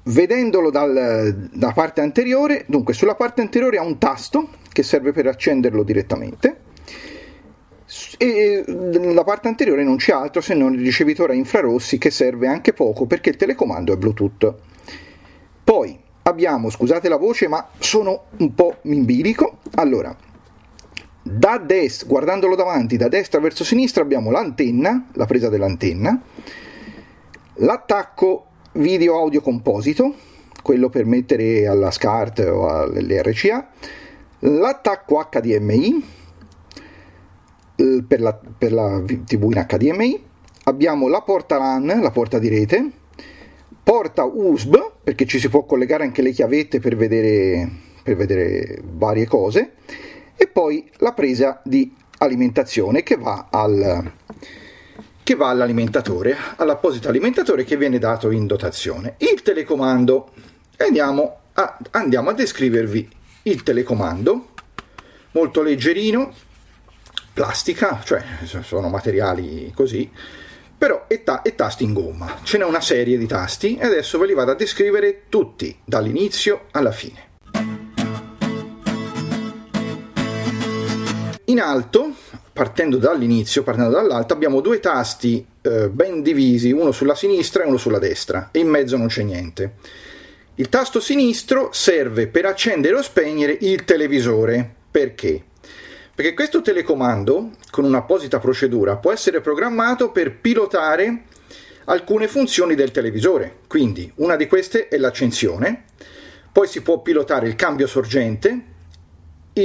vedendolo 0.09 0.69
dal, 0.69 1.49
da 1.51 1.71
parte 1.71 2.01
anteriore, 2.01 2.65
dunque 2.67 2.93
sulla 2.93 3.15
parte 3.15 3.41
anteriore 3.41 3.77
ha 3.77 3.83
un 3.83 3.97
tasto 3.97 4.49
che 4.71 4.83
serve 4.83 5.11
per 5.11 5.27
accenderlo 5.27 5.83
direttamente 5.83 6.67
e 8.17 8.63
la 8.67 9.23
parte 9.23 9.47
anteriore 9.47 9.83
non 9.83 9.97
c'è 9.97 10.13
altro 10.13 10.41
se 10.41 10.53
non 10.53 10.73
il 10.73 10.81
ricevitore 10.81 11.33
a 11.33 11.35
infrarossi 11.35 11.97
che 11.97 12.11
serve 12.11 12.47
anche 12.47 12.71
poco 12.71 13.05
perché 13.05 13.29
il 13.29 13.35
telecomando 13.35 13.93
è 13.93 13.97
Bluetooth. 13.97 14.53
Poi 15.63 15.97
abbiamo, 16.23 16.69
scusate 16.69 17.09
la 17.09 17.17
voce, 17.17 17.47
ma 17.47 17.67
sono 17.79 18.25
un 18.37 18.53
po' 18.53 18.77
in 18.83 19.05
bilico. 19.05 19.57
Allora, 19.75 20.15
da 21.21 21.57
destra, 21.57 22.07
guardandolo 22.07 22.55
davanti, 22.55 22.95
da 22.95 23.07
destra 23.07 23.39
verso 23.39 23.63
sinistra 23.63 24.03
abbiamo 24.03 24.29
l'antenna, 24.29 25.07
la 25.13 25.25
presa 25.25 25.49
dell'antenna, 25.49 26.21
l'attacco 27.55 28.48
video 28.79 29.17
audio 29.17 29.41
composito, 29.41 30.13
quello 30.63 30.89
per 30.89 31.05
mettere 31.05 31.67
alla 31.67 31.91
SCART 31.91 32.39
o 32.39 32.67
all'RCA, 32.67 33.69
l'attacco 34.39 35.27
HDMI 35.29 36.03
eh, 37.75 38.03
per 38.07 38.21
la, 38.21 38.33
per 38.33 38.71
la 38.71 39.01
TV 39.05 39.51
in 39.51 39.65
HDMI, 39.67 40.23
abbiamo 40.63 41.09
la 41.09 41.21
porta 41.21 41.57
LAN, 41.57 41.99
la 42.01 42.11
porta 42.11 42.39
di 42.39 42.47
rete, 42.47 42.89
porta 43.83 44.23
USB 44.23 44.75
perché 45.03 45.25
ci 45.25 45.39
si 45.39 45.49
può 45.49 45.65
collegare 45.65 46.03
anche 46.03 46.21
le 46.21 46.31
chiavette 46.31 46.79
per 46.79 46.95
vedere, 46.95 47.69
per 48.01 48.15
vedere 48.15 48.81
varie 48.93 49.25
cose 49.25 49.73
e 50.37 50.47
poi 50.47 50.89
la 50.97 51.11
presa 51.11 51.61
di 51.65 51.93
alimentazione 52.19 53.03
che 53.03 53.17
va, 53.17 53.47
al, 53.49 54.11
che 55.29 55.35
va 55.35 55.49
all'alimentatore, 55.49 56.35
all'apposito 56.55 57.07
alimentatore 57.07 57.63
che 57.63 57.77
viene 57.77 57.99
dato 57.99 58.31
in 58.31 58.47
dotazione. 58.47 59.13
Il 59.19 59.43
telecomando, 59.43 60.31
andiamo 60.77 61.41
a, 61.53 61.77
andiamo 61.91 62.31
a 62.31 62.33
descrivervi 62.33 63.07
il 63.43 63.61
telecomando, 63.61 64.53
molto 65.33 65.61
leggerino, 65.61 66.33
plastica, 67.31 68.01
cioè 68.03 68.23
sono 68.63 68.89
materiali 68.89 69.71
così, 69.75 70.09
però 70.75 71.05
è, 71.05 71.21
ta- 71.21 71.43
è 71.43 71.53
tasti 71.53 71.83
in 71.83 71.93
gomma, 71.93 72.39
ce 72.41 72.57
n'è 72.57 72.65
una 72.65 72.81
serie 72.81 73.15
di 73.15 73.27
tasti 73.27 73.77
e 73.77 73.85
adesso 73.85 74.17
ve 74.17 74.25
li 74.25 74.33
vado 74.33 74.49
a 74.49 74.55
descrivere 74.55 75.25
tutti, 75.29 75.77
dall'inizio 75.85 76.69
alla 76.71 76.91
fine. 76.91 77.27
In 81.45 81.59
alto, 81.59 82.13
partendo 82.51 82.97
dall'inizio, 82.97 83.63
partendo 83.63 83.91
dall'alto, 83.91 84.33
abbiamo 84.33 84.61
due 84.61 84.79
tasti 84.79 85.45
eh, 85.61 85.89
ben 85.89 86.21
divisi, 86.21 86.71
uno 86.71 86.91
sulla 86.91 87.15
sinistra 87.15 87.63
e 87.63 87.67
uno 87.67 87.77
sulla 87.77 87.99
destra, 87.99 88.49
e 88.51 88.59
in 88.59 88.67
mezzo 88.67 88.97
non 88.97 89.07
c'è 89.07 89.23
niente. 89.23 89.73
Il 90.55 90.69
tasto 90.69 90.99
sinistro 90.99 91.69
serve 91.71 92.27
per 92.27 92.45
accendere 92.45 92.95
o 92.95 93.01
spegnere 93.01 93.57
il 93.61 93.85
televisore. 93.85 94.75
Perché? 94.91 95.41
Perché 96.13 96.33
questo 96.33 96.61
telecomando, 96.61 97.51
con 97.71 97.85
un'apposita 97.85 98.39
procedura, 98.39 98.97
può 98.97 99.13
essere 99.13 99.39
programmato 99.39 100.11
per 100.11 100.35
pilotare 100.35 101.23
alcune 101.85 102.27
funzioni 102.27 102.75
del 102.75 102.91
televisore. 102.91 103.59
Quindi 103.67 104.11
una 104.15 104.35
di 104.35 104.47
queste 104.47 104.89
è 104.89 104.97
l'accensione, 104.97 105.85
poi 106.51 106.67
si 106.67 106.81
può 106.81 107.01
pilotare 107.01 107.47
il 107.47 107.55
cambio 107.55 107.87
sorgente 107.87 108.63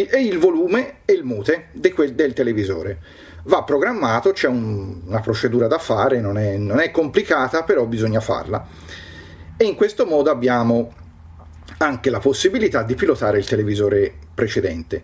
e 0.02 0.22
il 0.22 0.38
volume 0.38 0.96
e 1.04 1.12
il 1.12 1.24
mute 1.24 1.68
del 1.72 2.32
televisore. 2.32 2.98
Va 3.44 3.62
programmato, 3.62 4.32
c'è 4.32 4.48
un, 4.48 5.02
una 5.06 5.20
procedura 5.20 5.66
da 5.66 5.78
fare, 5.78 6.20
non 6.20 6.38
è, 6.38 6.56
non 6.56 6.80
è 6.80 6.90
complicata, 6.90 7.62
però 7.62 7.84
bisogna 7.86 8.20
farla. 8.20 8.66
E 9.56 9.64
in 9.64 9.74
questo 9.74 10.06
modo 10.06 10.30
abbiamo 10.30 10.92
anche 11.78 12.10
la 12.10 12.18
possibilità 12.18 12.82
di 12.82 12.94
pilotare 12.94 13.38
il 13.38 13.46
televisore 13.46 14.12
precedente. 14.34 15.02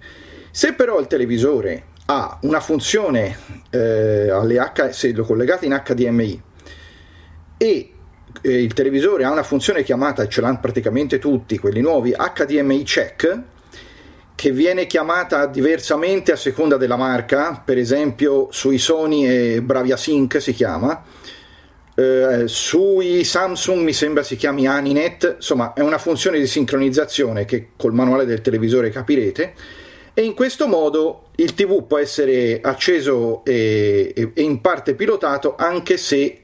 Se 0.50 0.72
però 0.74 0.98
il 0.98 1.06
televisore 1.06 1.84
ha 2.06 2.38
una 2.42 2.60
funzione 2.60 3.36
eh, 3.70 4.30
alle 4.30 4.58
H, 4.58 4.90
se 4.90 5.12
lo 5.12 5.24
collegate 5.24 5.66
in 5.66 5.80
HDMI 5.84 6.42
e 7.56 7.92
eh, 8.42 8.62
il 8.62 8.72
televisore 8.72 9.24
ha 9.24 9.30
una 9.30 9.42
funzione 9.42 9.82
chiamata, 9.82 10.26
ce 10.26 10.40
l'hanno 10.40 10.58
praticamente 10.60 11.18
tutti 11.18 11.58
quelli 11.58 11.80
nuovi, 11.80 12.12
HDMI 12.12 12.82
check, 12.82 13.42
che 14.40 14.52
viene 14.52 14.86
chiamata 14.86 15.44
diversamente 15.44 16.32
a 16.32 16.36
seconda 16.36 16.78
della 16.78 16.96
marca, 16.96 17.62
per 17.62 17.76
esempio 17.76 18.48
sui 18.50 18.78
Sony 18.78 19.26
e 19.26 19.60
Bravia 19.60 19.98
Sync 19.98 20.40
si 20.40 20.54
chiama, 20.54 21.04
eh, 21.94 22.44
sui 22.46 23.22
Samsung 23.22 23.82
mi 23.82 23.92
sembra 23.92 24.22
si 24.22 24.36
chiami 24.36 24.66
Aninet, 24.66 25.34
insomma 25.36 25.74
è 25.74 25.82
una 25.82 25.98
funzione 25.98 26.38
di 26.38 26.46
sincronizzazione 26.46 27.44
che 27.44 27.72
col 27.76 27.92
manuale 27.92 28.24
del 28.24 28.40
televisore 28.40 28.88
capirete. 28.88 29.52
E 30.14 30.22
in 30.22 30.32
questo 30.32 30.66
modo 30.66 31.24
il 31.34 31.52
TV 31.52 31.86
può 31.86 31.98
essere 31.98 32.60
acceso 32.62 33.44
e, 33.44 34.14
e, 34.16 34.40
in 34.40 34.62
parte 34.62 34.94
pilotato 34.94 35.54
anche 35.58 35.98
se 35.98 36.40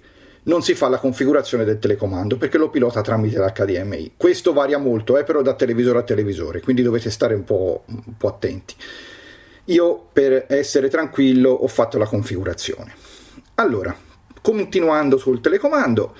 non 0.46 0.62
si 0.62 0.74
fa 0.74 0.88
la 0.88 0.98
configurazione 0.98 1.64
del 1.64 1.78
telecomando 1.78 2.36
perché 2.36 2.58
lo 2.58 2.70
pilota 2.70 3.00
tramite 3.00 3.38
l'HDMI. 3.38 4.12
Questo 4.16 4.52
varia 4.52 4.78
molto, 4.78 5.18
eh, 5.18 5.24
però 5.24 5.42
da 5.42 5.54
televisore 5.54 5.98
a 5.98 6.02
televisore, 6.02 6.60
quindi 6.60 6.82
dovete 6.82 7.10
stare 7.10 7.34
un 7.34 7.44
po', 7.44 7.82
un 7.86 8.16
po' 8.16 8.28
attenti. 8.28 8.74
Io 9.66 10.06
per 10.12 10.46
essere 10.48 10.88
tranquillo 10.88 11.50
ho 11.50 11.66
fatto 11.66 11.98
la 11.98 12.06
configurazione. 12.06 12.94
Allora, 13.56 13.96
continuando 14.40 15.16
sul 15.16 15.40
telecomando, 15.40 16.14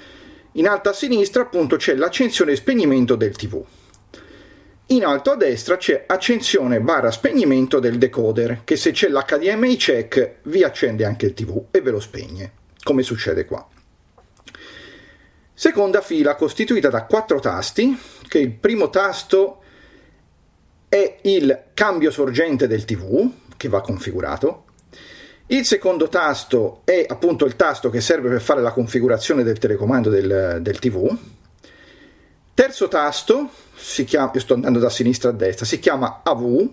in 0.53 0.67
alto 0.67 0.89
a 0.89 0.93
sinistra 0.93 1.43
appunto 1.43 1.77
c'è 1.77 1.95
l'accensione 1.95 2.53
e 2.53 2.57
spegnimento 2.57 3.15
del 3.15 3.37
TV. 3.37 3.63
In 4.87 5.05
alto 5.05 5.33
a 5.33 5.37
destra 5.37 5.77
c'è 5.77 6.05
accensione 6.07 6.81
barra 6.81 7.11
spegnimento 7.13 7.79
del 7.79 7.99
decoder, 7.99 8.63
che 8.65 8.77
se 8.77 8.91
c'è 8.91 9.09
l'HDMI 9.09 9.77
check 9.77 10.37
vi 10.45 10.65
accende 10.65 11.05
anche 11.05 11.27
il 11.27 11.35
TV 11.35 11.67
e 11.71 11.81
ve 11.81 11.91
lo 11.91 12.01
spegne, 12.01 12.53
come 12.83 13.03
succede 13.03 13.45
qua. 13.45 13.69
Seconda 15.59 16.03
fila 16.03 16.35
costituita 16.35 16.91
da 16.91 17.05
quattro 17.05 17.41
tasti, 17.41 17.99
che 18.29 18.39
il 18.39 18.51
primo 18.51 18.91
tasto 18.91 19.63
è 20.87 21.17
il 21.23 21.69
cambio 21.73 22.11
sorgente 22.11 22.67
del 22.67 22.85
TV, 22.85 23.27
che 23.57 23.71
va 23.71 23.81
configurato. 23.81 24.65
Il 25.47 25.65
secondo 25.65 26.09
tasto 26.09 26.83
è 26.85 27.07
appunto 27.09 27.47
il 27.47 27.57
tasto 27.57 27.89
che 27.89 28.03
serve 28.03 28.29
per 28.29 28.43
fare 28.43 28.61
la 28.61 28.71
configurazione 28.71 29.45
del 29.45 29.57
telecomando 29.59 30.11
del, 30.11 30.59
del 30.61 30.79
TV. 30.79 31.17
Terzo 32.53 32.89
tasto 32.89 33.49
si 33.75 34.05
chiama, 34.05 34.33
io 34.35 34.41
sto 34.41 34.53
andando 34.53 34.79
da 34.79 34.91
sinistra 34.91 35.31
a 35.31 35.33
destra, 35.33 35.65
si 35.65 35.79
chiama 35.79 36.21
AV 36.23 36.69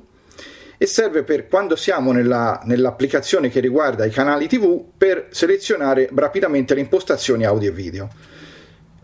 e 0.77 0.85
serve 0.85 1.23
per 1.23 1.47
quando 1.47 1.77
siamo 1.77 2.11
nella, 2.11 2.59
nell'applicazione 2.65 3.47
che 3.47 3.61
riguarda 3.61 4.03
i 4.03 4.09
canali 4.09 4.49
TV 4.49 4.83
per 4.97 5.27
selezionare 5.31 6.09
rapidamente 6.13 6.73
le 6.73 6.81
impostazioni 6.81 7.45
audio 7.45 7.69
e 7.69 7.73
video. 7.73 8.09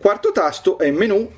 Quarto 0.00 0.32
tasto 0.32 0.78
è 0.78 0.90
menu 0.90 1.30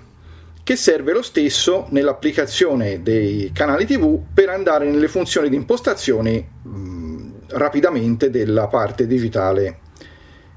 che 0.62 0.76
serve 0.76 1.12
lo 1.12 1.23
stesso 1.23 1.88
nell'applicazione 1.90 3.02
dei 3.02 3.50
canali 3.52 3.87
TV 3.87 4.21
per 4.33 4.50
andare 4.50 4.88
nelle 4.88 5.09
funzioni 5.09 5.49
di 5.49 5.57
impostazione 5.57 6.49
mh, 6.62 7.31
rapidamente 7.49 8.31
della 8.31 8.69
parte 8.69 9.09
digitale, 9.09 9.81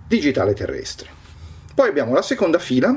digitale 0.08 0.54
terrestre. 0.54 1.10
Poi 1.74 1.90
abbiamo 1.90 2.14
la 2.14 2.22
seconda 2.22 2.60
fila. 2.60 2.96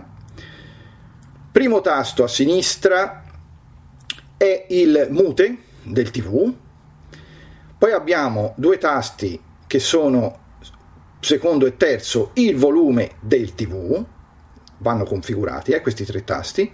Primo 1.52 1.80
tasto 1.80 2.22
a 2.22 2.28
sinistra 2.28 3.24
è 4.36 4.66
il 4.68 5.06
mute 5.08 5.56
del 5.84 6.10
TV, 6.10 6.52
Poi 7.78 7.92
abbiamo 7.92 8.52
due 8.58 8.76
tasti 8.76 9.40
che 9.66 9.78
sono 9.78 10.38
secondo 11.20 11.64
e 11.64 11.78
terzo 11.78 12.32
il 12.34 12.56
volume 12.56 13.12
del 13.20 13.54
TV, 13.54 14.04
vanno 14.78 15.04
configurati 15.04 15.72
eh, 15.72 15.80
questi 15.80 16.04
tre 16.04 16.24
tasti. 16.24 16.72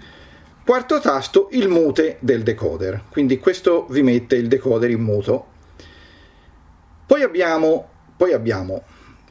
Quarto 0.65 0.99
tasto 0.99 1.49
il 1.53 1.69
mute 1.69 2.17
del 2.21 2.43
decoder, 2.43 3.05
quindi 3.11 3.39
questo 3.39 3.87
vi 3.91 4.03
mette 4.03 4.37
il 4.37 4.49
decoder 4.49 4.91
in 4.91 5.03
muto. 5.03 5.47
Poi 7.07 7.23
abbiamo, 7.23 7.89
poi 8.17 8.33
abbiamo 8.33 8.83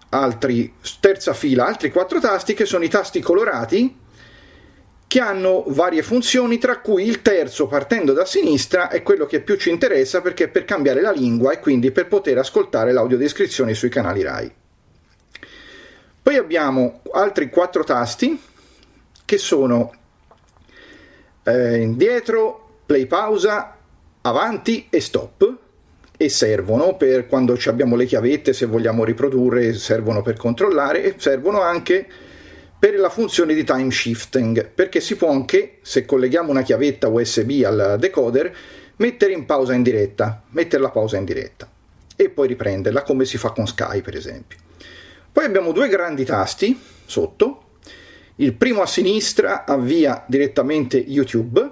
altri, 0.10 0.76
terza 1.00 1.34
fila, 1.34 1.66
altri 1.66 1.92
quattro 1.92 2.20
tasti 2.20 2.54
che 2.54 2.66
sono 2.66 2.84
i 2.84 2.90
tasti 2.90 3.20
colorati 3.20 4.02
che 5.08 5.20
hanno 5.20 5.64
varie 5.68 6.02
funzioni, 6.02 6.58
tra 6.58 6.80
cui 6.80 7.06
il 7.06 7.22
terzo 7.22 7.68
partendo 7.68 8.14
da 8.14 8.26
sinistra 8.26 8.90
è 8.90 9.04
quello 9.04 9.26
che 9.26 9.42
più 9.42 9.58
ci 9.58 9.70
interessa 9.70 10.22
perché 10.22 10.46
è 10.46 10.50
per 10.50 10.66
cambiare 10.66 11.02
la 11.02 11.12
lingua 11.12 11.52
e 11.52 11.60
quindi 11.60 11.92
per 11.92 12.08
poter 12.08 12.38
ascoltare 12.38 12.92
l'audiodescrizione 12.92 13.74
sui 13.74 13.90
canali 13.90 14.24
RAI. 14.24 14.52
Poi 16.22 16.36
abbiamo 16.38 17.02
altri 17.12 17.50
quattro 17.50 17.84
tasti 17.84 18.40
che 19.34 19.40
sono 19.40 19.92
eh, 21.42 21.78
indietro, 21.78 22.82
play 22.86 23.08
pausa, 23.08 23.76
avanti 24.22 24.86
e 24.92 25.02
stop 25.02 25.58
e 26.16 26.30
servono 26.30 26.96
per 26.98 27.26
quando 27.26 27.58
abbiamo 27.66 27.96
le 27.96 28.06
chiavette, 28.06 28.54
se 28.54 28.68
vogliamo 28.68 29.04
riprodurre, 29.04 29.74
servono 29.74 30.22
per 30.22 30.38
controllare 30.38 31.04
e 31.04 31.16
servono 31.18 31.62
anche 31.62 32.08
per 32.78 33.00
la 33.00 33.10
funzione 33.10 33.56
di 33.56 33.64
time 33.64 33.90
shifting, 33.90 34.70
perché 34.70 35.00
si 35.00 35.16
può 35.16 35.32
anche, 35.32 35.78
se 35.82 36.06
colleghiamo 36.06 36.52
una 36.52 36.62
chiavetta 36.62 37.08
USB 37.08 37.64
al 37.66 37.96
decoder, 37.98 38.56
mettere 38.98 39.34
in 39.34 39.48
pausa 39.48 39.74
in 39.74 39.82
diretta, 39.82 40.44
mettere 40.50 40.84
la 40.84 40.92
pausa 40.92 41.18
in 41.18 41.26
diretta 41.26 41.68
e 42.16 42.30
poi 42.30 42.50
riprenderla 42.50 43.02
come 43.02 43.26
si 43.26 43.40
fa 43.40 43.50
con 43.50 43.66
Sky 43.66 44.02
per 44.02 44.16
esempio. 44.16 44.60
Poi 45.32 45.44
abbiamo 45.44 45.72
due 45.72 45.88
grandi 45.88 46.24
tasti 46.24 46.80
sotto, 47.04 47.63
il 48.38 48.54
primo 48.54 48.82
a 48.82 48.88
sinistra 48.88 49.64
avvia 49.66 50.24
direttamente 50.28 50.98
YouTube, 50.98 51.72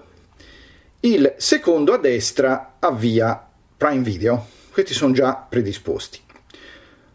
il 1.01 1.33
secondo 1.37 1.93
a 1.93 1.97
destra 1.97 2.75
avvia 2.79 3.47
Prime 3.75 4.03
Video, 4.03 4.45
questi 4.71 4.93
sono 4.93 5.13
già 5.13 5.33
predisposti. 5.35 6.19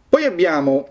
Poi 0.08 0.24
abbiamo 0.24 0.88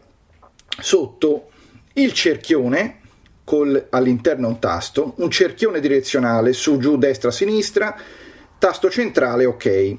sotto 0.80 1.50
il 1.94 2.14
cerchione 2.14 3.02
con 3.44 3.88
all'interno 3.90 4.48
un 4.48 4.60
tasto, 4.60 5.14
un 5.18 5.30
cerchione 5.30 5.80
direzionale 5.80 6.54
su, 6.54 6.78
giù, 6.78 6.98
destra, 6.98 7.32
sinistra, 7.32 7.96
tasto 8.58 8.90
centrale 8.90 9.46
ok. 9.46 9.98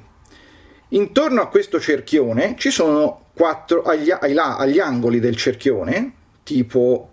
Intorno 0.89 1.41
a 1.41 1.47
questo 1.47 1.79
cerchione 1.79 2.55
ci 2.57 2.71
sono 2.71 3.25
quattro 3.33 3.83
agli, 3.83 4.09
agli, 4.09 4.37
agli 4.37 4.79
angoli 4.79 5.19
del 5.19 5.35
cerchione, 5.35 6.13
tipo 6.43 7.11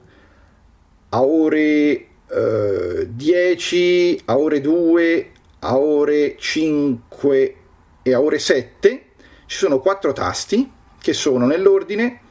a 1.14 1.22
ore 1.22 2.06
eh, 2.28 3.08
10, 3.08 4.22
a 4.24 4.36
ore 4.36 4.60
2, 4.60 5.30
a 5.60 5.76
ore 5.78 6.36
5 6.36 7.56
e 8.02 8.12
a 8.12 8.20
ore 8.20 8.38
7 8.40 9.04
ci 9.46 9.56
sono 9.56 9.78
quattro 9.78 10.12
tasti 10.12 10.68
che 11.00 11.12
sono 11.12 11.46
nell'ordine. 11.46 12.22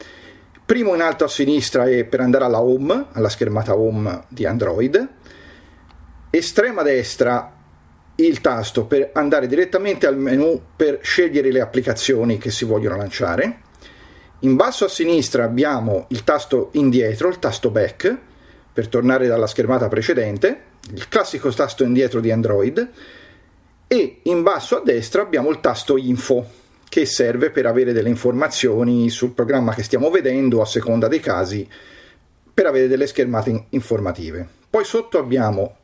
Primo 0.65 0.93
in 0.95 1.01
alto 1.01 1.23
a 1.23 1.29
sinistra 1.29 1.85
è 1.85 2.03
per 2.03 2.19
andare 2.19 2.43
alla 2.43 2.61
home, 2.61 3.05
alla 3.13 3.29
schermata 3.29 3.73
home 3.73 4.25
di 4.27 4.45
Android, 4.45 5.09
estrema 6.29 6.81
destra 6.81 7.55
il 8.15 8.41
tasto 8.41 8.85
per 8.85 9.11
andare 9.13 9.47
direttamente 9.47 10.07
al 10.07 10.17
menu 10.17 10.61
per 10.75 10.99
scegliere 11.01 11.51
le 11.51 11.61
applicazioni 11.61 12.37
che 12.37 12.51
si 12.51 12.65
vogliono 12.65 12.97
lanciare. 12.97 13.61
In 14.39 14.57
basso 14.57 14.83
a 14.85 14.89
sinistra 14.89 15.45
abbiamo 15.45 16.07
il 16.09 16.25
tasto 16.25 16.69
indietro, 16.73 17.29
il 17.29 17.39
tasto 17.39 17.69
back, 17.69 18.31
per 18.73 18.87
tornare 18.87 19.27
dalla 19.27 19.47
schermata 19.47 19.87
precedente, 19.87 20.61
il 20.93 21.07
classico 21.07 21.51
tasto 21.51 21.83
indietro 21.83 22.19
di 22.19 22.31
Android, 22.31 22.89
e 23.87 24.19
in 24.23 24.41
basso 24.41 24.77
a 24.77 24.81
destra 24.83 25.21
abbiamo 25.21 25.51
il 25.51 25.59
tasto 25.59 25.97
info, 25.97 26.61
che 26.89 27.05
serve 27.05 27.49
per 27.49 27.65
avere 27.65 27.93
delle 27.93 28.09
informazioni 28.09 29.09
sul 29.09 29.31
programma 29.31 29.73
che 29.73 29.83
stiamo 29.83 30.09
vedendo 30.09 30.61
a 30.61 30.65
seconda 30.65 31.07
dei 31.07 31.19
casi 31.19 31.67
per 32.53 32.67
avere 32.67 32.87
delle 32.87 33.07
schermate 33.07 33.65
informative. 33.69 34.47
Poi 34.69 34.83
sotto 34.83 35.17
abbiamo 35.17 35.77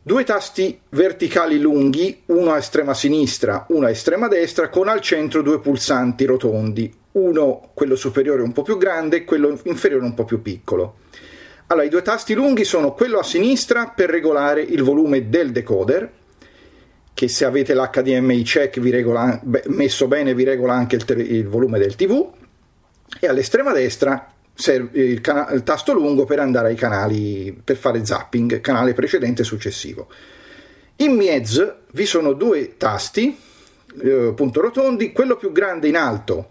due 0.00 0.24
tasti 0.24 0.80
verticali 0.90 1.58
lunghi, 1.58 2.22
uno 2.26 2.52
a 2.52 2.58
estrema 2.58 2.94
sinistra, 2.94 3.66
uno 3.70 3.86
a 3.86 3.90
estrema 3.90 4.28
destra, 4.28 4.68
con 4.68 4.88
al 4.88 5.00
centro 5.00 5.42
due 5.42 5.60
pulsanti 5.60 6.24
rotondi, 6.24 6.92
uno 7.12 7.70
quello 7.74 7.96
superiore 7.96 8.42
un 8.42 8.52
po' 8.52 8.62
più 8.62 8.78
grande 8.78 9.16
e 9.16 9.24
quello 9.24 9.58
inferiore 9.64 10.04
un 10.04 10.14
po' 10.14 10.24
più 10.24 10.40
piccolo. 10.42 11.06
Allora, 11.70 11.84
i 11.84 11.90
due 11.90 12.00
tasti 12.00 12.32
lunghi 12.32 12.64
sono 12.64 12.94
quello 12.94 13.18
a 13.18 13.22
sinistra 13.22 13.92
per 13.94 14.08
regolare 14.08 14.62
il 14.62 14.82
volume 14.82 15.28
del 15.28 15.52
decoder 15.52 16.10
che 17.12 17.28
se 17.28 17.44
avete 17.44 17.74
l'HDMI 17.74 18.42
check 18.42 18.78
regola, 18.78 19.38
messo 19.66 20.06
bene 20.06 20.34
vi 20.34 20.44
regola 20.44 20.72
anche 20.72 20.96
il, 20.96 21.04
il 21.18 21.46
volume 21.46 21.78
del 21.78 21.94
TV 21.94 22.26
e 23.20 23.26
all'estrema 23.26 23.72
destra 23.72 24.32
serve 24.54 24.98
il, 25.02 25.20
cana- 25.20 25.50
il, 25.50 25.62
tasto 25.62 25.92
lungo 25.92 26.24
per 26.24 26.38
andare 26.38 26.68
ai 26.68 26.74
canali 26.74 27.60
per 27.62 27.76
fare 27.76 28.04
zapping, 28.04 28.60
canale 28.62 28.94
precedente 28.94 29.42
e 29.42 29.44
successivo. 29.44 30.08
In 30.96 31.16
mezzo 31.16 31.80
vi 31.92 32.06
sono 32.06 32.32
due 32.32 32.76
tasti 32.78 33.38
eh, 34.00 34.32
punto 34.34 34.60
rotondi, 34.62 35.12
quello 35.12 35.36
più 35.36 35.52
grande 35.52 35.88
in 35.88 35.96
alto 35.96 36.50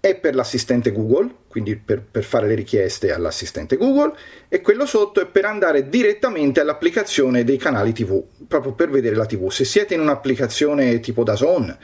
è 0.00 0.16
per 0.16 0.34
l'assistente 0.34 0.92
Google, 0.92 1.28
quindi 1.46 1.76
per, 1.76 2.02
per, 2.02 2.24
fare 2.24 2.46
le 2.46 2.54
richieste 2.54 3.12
all'assistente 3.12 3.76
Google, 3.76 4.14
e 4.48 4.62
quello 4.62 4.86
sotto 4.86 5.20
è 5.20 5.26
per 5.26 5.44
andare 5.44 5.90
direttamente 5.90 6.60
all'applicazione 6.60 7.44
dei 7.44 7.58
canali 7.58 7.92
TV, 7.92 8.22
proprio 8.48 8.72
per 8.72 8.88
vedere 8.88 9.14
la 9.14 9.26
TV. 9.26 9.50
Se 9.50 9.64
siete 9.64 9.92
in 9.92 10.00
un'applicazione 10.00 11.00
tipo 11.00 11.22
DAZN 11.22 11.76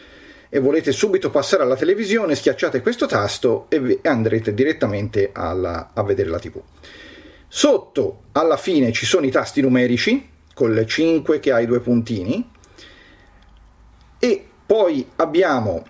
e 0.48 0.58
volete 0.60 0.92
subito 0.92 1.30
passare 1.30 1.62
alla 1.62 1.76
televisione, 1.76 2.34
schiacciate 2.34 2.80
questo 2.80 3.04
tasto 3.04 3.66
e 3.68 4.00
andrete 4.04 4.54
direttamente 4.54 5.30
alla, 5.34 5.90
a 5.92 6.02
vedere 6.02 6.30
la 6.30 6.38
TV. 6.38 6.58
Sotto, 7.48 8.22
alla 8.32 8.56
fine, 8.56 8.92
ci 8.92 9.04
sono 9.04 9.26
i 9.26 9.30
tasti 9.30 9.60
numerici, 9.60 10.30
con 10.54 10.72
le 10.72 10.86
5 10.86 11.38
che 11.38 11.52
ha 11.52 11.60
i 11.60 11.66
due 11.66 11.80
puntini, 11.80 12.50
e 14.18 14.46
poi 14.64 15.06
abbiamo 15.16 15.84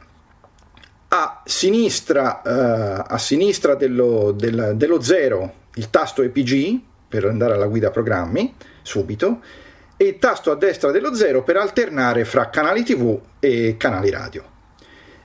a 1.08 1.42
sinistra, 1.44 2.42
uh, 2.44 3.04
a 3.06 3.18
sinistra 3.18 3.74
dello, 3.74 4.32
del, 4.32 4.72
dello 4.76 5.00
0 5.00 5.54
il 5.74 5.90
tasto 5.90 6.22
EPG 6.22 6.80
per 7.08 7.24
andare 7.26 7.54
alla 7.54 7.66
guida 7.66 7.90
programmi 7.90 8.54
subito 8.82 9.40
e 9.96 10.04
il 10.04 10.18
tasto 10.18 10.50
a 10.50 10.56
destra 10.56 10.90
dello 10.90 11.14
0 11.14 11.42
per 11.42 11.56
alternare 11.56 12.24
fra 12.24 12.50
canali 12.50 12.82
TV 12.82 13.18
e 13.40 13.76
canali 13.78 14.10
radio. 14.10 14.54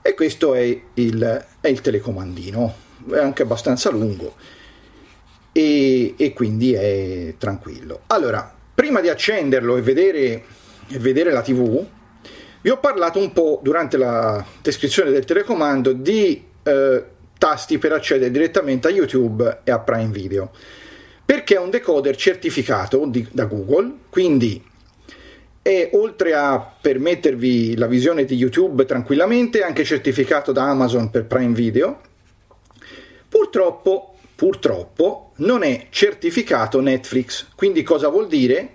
E 0.00 0.14
questo 0.14 0.54
è 0.54 0.80
il, 0.94 1.46
è 1.60 1.68
il 1.68 1.80
telecomandino, 1.80 2.74
è 3.12 3.18
anche 3.18 3.42
abbastanza 3.42 3.90
lungo 3.90 4.34
e, 5.52 6.14
e, 6.16 6.32
quindi 6.32 6.72
è 6.72 7.34
tranquillo. 7.38 8.00
Allora, 8.08 8.52
prima 8.74 9.00
di 9.00 9.08
accenderlo 9.08 9.76
e 9.76 9.82
vedere, 9.82 10.44
e 10.88 10.98
vedere 10.98 11.30
la 11.30 11.42
TV, 11.42 11.84
vi 12.62 12.70
ho 12.70 12.78
parlato 12.78 13.18
un 13.18 13.32
po' 13.32 13.60
durante 13.62 13.96
la 13.96 14.44
descrizione 14.62 15.10
del 15.10 15.24
telecomando 15.24 15.92
di 15.92 16.44
eh, 16.62 17.04
tasti 17.36 17.78
per 17.78 17.92
accedere 17.92 18.30
direttamente 18.30 18.86
a 18.86 18.92
YouTube 18.92 19.60
e 19.64 19.70
a 19.72 19.80
Prime 19.80 20.12
Video, 20.12 20.50
perché 21.24 21.56
è 21.56 21.58
un 21.58 21.70
decoder 21.70 22.14
certificato 22.14 23.04
di, 23.06 23.26
da 23.32 23.46
Google, 23.46 23.92
quindi 24.08 24.64
è 25.60 25.90
oltre 25.94 26.34
a 26.34 26.58
permettervi 26.80 27.76
la 27.76 27.86
visione 27.86 28.24
di 28.24 28.36
YouTube 28.36 28.84
tranquillamente, 28.84 29.62
anche 29.62 29.84
certificato 29.84 30.52
da 30.52 30.68
Amazon 30.68 31.10
per 31.10 31.24
Prime 31.26 31.54
Video. 31.54 32.00
Purtroppo, 33.28 34.14
purtroppo 34.36 35.32
non 35.36 35.64
è 35.64 35.86
certificato 35.90 36.80
Netflix, 36.80 37.48
quindi 37.56 37.82
cosa 37.82 38.08
vuol 38.08 38.28
dire? 38.28 38.74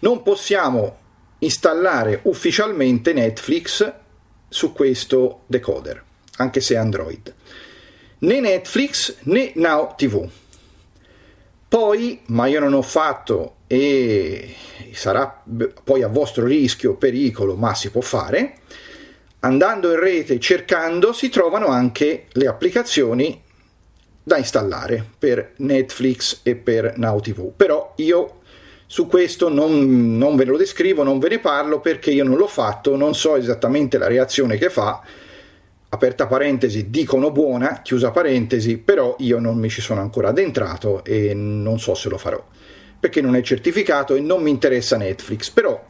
Non 0.00 0.22
possiamo 0.22 0.96
installare 1.38 2.20
ufficialmente 2.24 3.12
Netflix 3.12 3.92
su 4.48 4.72
questo 4.72 5.42
decoder, 5.46 6.02
anche 6.36 6.60
se 6.60 6.76
Android. 6.76 7.34
Né 8.20 8.40
Netflix 8.40 9.16
né 9.22 9.52
Now 9.54 9.94
TV. 9.96 10.28
Poi, 11.68 12.20
ma 12.26 12.46
io 12.46 12.60
non 12.60 12.72
ho 12.72 12.82
fatto 12.82 13.56
e 13.66 14.54
sarà 14.92 15.42
poi 15.84 16.02
a 16.02 16.08
vostro 16.08 16.46
rischio, 16.46 16.94
pericolo, 16.94 17.54
ma 17.56 17.74
si 17.74 17.90
può 17.90 18.00
fare, 18.00 18.54
andando 19.40 19.92
in 19.92 20.00
rete 20.00 20.40
cercando 20.40 21.12
si 21.12 21.28
trovano 21.28 21.66
anche 21.66 22.26
le 22.32 22.46
applicazioni 22.46 23.42
da 24.22 24.38
installare 24.38 25.04
per 25.18 25.52
Netflix 25.58 26.40
e 26.42 26.56
per 26.56 26.94
Now 26.96 27.20
TV. 27.20 27.52
Però 27.54 27.92
io 27.96 28.37
su 28.90 29.06
questo 29.06 29.50
non, 29.50 30.16
non, 30.16 30.34
ve 30.34 30.46
lo 30.46 30.56
descrivo, 30.56 31.02
non 31.02 31.18
ve 31.18 31.28
ne 31.28 31.38
parlo 31.40 31.78
perché 31.78 32.10
io 32.10 32.24
non 32.24 32.38
l'ho 32.38 32.46
fatto, 32.46 32.96
non 32.96 33.14
so 33.14 33.36
esattamente 33.36 33.98
la 33.98 34.06
reazione 34.06 34.56
che 34.56 34.70
fa, 34.70 35.02
aperta 35.90 36.26
parentesi, 36.26 36.88
dicono 36.88 37.30
buona, 37.30 37.82
chiusa 37.82 38.10
parentesi, 38.12 38.78
però 38.78 39.14
io 39.18 39.38
non 39.40 39.58
mi 39.58 39.68
ci 39.68 39.82
sono 39.82 40.00
ancora 40.00 40.30
addentrato 40.30 41.04
e 41.04 41.34
non 41.34 41.78
so 41.78 41.94
se 41.94 42.08
lo 42.08 42.16
farò, 42.16 42.42
perché 42.98 43.20
non 43.20 43.36
è 43.36 43.42
certificato 43.42 44.14
e 44.14 44.20
non 44.20 44.42
mi 44.42 44.48
interessa 44.48 44.96
Netflix, 44.96 45.50
però 45.50 45.84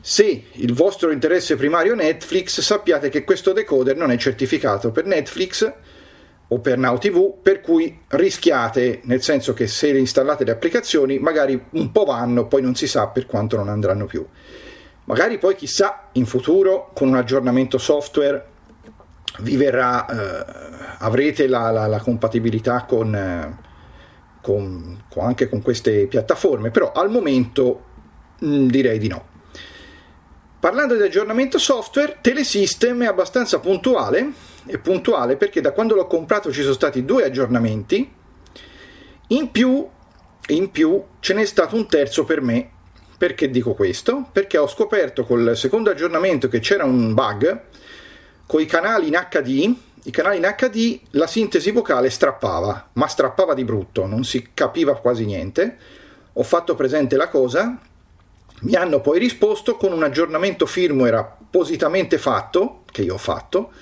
se 0.00 0.44
il 0.52 0.72
vostro 0.72 1.10
interesse 1.10 1.54
primario 1.56 1.92
è 1.92 1.96
Netflix, 1.96 2.60
sappiate 2.62 3.10
che 3.10 3.24
questo 3.24 3.52
decoder 3.52 3.94
non 3.94 4.10
è 4.10 4.16
certificato 4.16 4.90
per 4.90 5.04
Netflix 5.04 5.70
o 6.52 6.58
per 6.58 6.76
Now 6.76 6.98
TV, 6.98 7.32
per 7.40 7.62
cui 7.62 8.00
rischiate, 8.08 9.00
nel 9.04 9.22
senso 9.22 9.54
che 9.54 9.66
se 9.66 9.88
installate 9.96 10.44
le 10.44 10.50
applicazioni, 10.50 11.18
magari 11.18 11.60
un 11.70 11.90
po' 11.90 12.04
vanno, 12.04 12.46
poi 12.46 12.60
non 12.60 12.74
si 12.74 12.86
sa 12.86 13.06
per 13.08 13.24
quanto 13.26 13.56
non 13.56 13.70
andranno 13.70 14.04
più. 14.04 14.24
Magari 15.04 15.38
poi 15.38 15.56
chissà 15.56 16.08
in 16.12 16.26
futuro 16.26 16.90
con 16.94 17.08
un 17.08 17.16
aggiornamento 17.16 17.78
software 17.78 18.50
vi 19.40 19.56
verrà, 19.56 20.06
eh, 20.06 20.44
avrete 20.98 21.46
la, 21.46 21.70
la, 21.70 21.86
la, 21.86 22.00
compatibilità 22.00 22.84
con, 22.84 23.14
eh, 23.14 23.56
con, 24.42 25.04
con, 25.08 25.24
anche 25.24 25.48
con 25.48 25.62
queste 25.62 26.06
piattaforme, 26.06 26.70
però 26.70 26.92
al 26.92 27.10
momento 27.10 27.84
mh, 28.40 28.46
mm, 28.46 28.68
direi 28.68 28.98
di 28.98 29.08
no. 29.08 29.30
Parlando 30.60 30.94
di 30.94 31.02
aggiornamento 31.02 31.58
software, 31.58 32.18
Telesystem 32.20 33.02
è 33.02 33.06
abbastanza 33.06 33.58
puntuale, 33.58 34.32
è 34.66 34.78
puntuale 34.78 35.36
perché 35.36 35.60
da 35.60 35.72
quando 35.72 35.94
l'ho 35.94 36.06
comprato 36.06 36.52
ci 36.52 36.62
sono 36.62 36.74
stati 36.74 37.04
due 37.04 37.24
aggiornamenti, 37.24 38.10
in 39.28 39.50
più, 39.50 39.86
in 40.48 40.70
più 40.70 41.02
ce 41.20 41.34
n'è 41.34 41.44
stato 41.44 41.76
un 41.76 41.86
terzo 41.86 42.24
per 42.24 42.40
me. 42.40 42.70
Perché 43.16 43.50
dico 43.50 43.74
questo? 43.74 44.28
Perché 44.32 44.58
ho 44.58 44.66
scoperto 44.66 45.24
col 45.24 45.56
secondo 45.56 45.90
aggiornamento 45.90 46.48
che 46.48 46.58
c'era 46.58 46.84
un 46.84 47.14
bug 47.14 47.60
con 48.46 48.60
i 48.60 48.66
canali 48.66 49.06
in 49.06 49.26
HD, 49.30 49.74
i 50.04 50.10
canali 50.10 50.38
in 50.38 50.54
HD 50.56 51.00
la 51.10 51.28
sintesi 51.28 51.70
vocale 51.70 52.10
strappava, 52.10 52.90
ma 52.94 53.06
strappava 53.06 53.54
di 53.54 53.64
brutto, 53.64 54.06
non 54.06 54.24
si 54.24 54.50
capiva 54.52 54.96
quasi 54.96 55.24
niente. 55.24 55.76
Ho 56.34 56.42
fatto 56.42 56.74
presente 56.74 57.16
la 57.16 57.28
cosa, 57.28 57.78
mi 58.62 58.74
hanno 58.74 59.00
poi 59.00 59.18
risposto 59.18 59.76
con 59.76 59.92
un 59.92 60.02
aggiornamento 60.02 60.66
firmware 60.66 61.16
appositamente 61.16 62.18
fatto, 62.18 62.82
che 62.90 63.02
io 63.02 63.14
ho 63.14 63.18
fatto, 63.18 63.72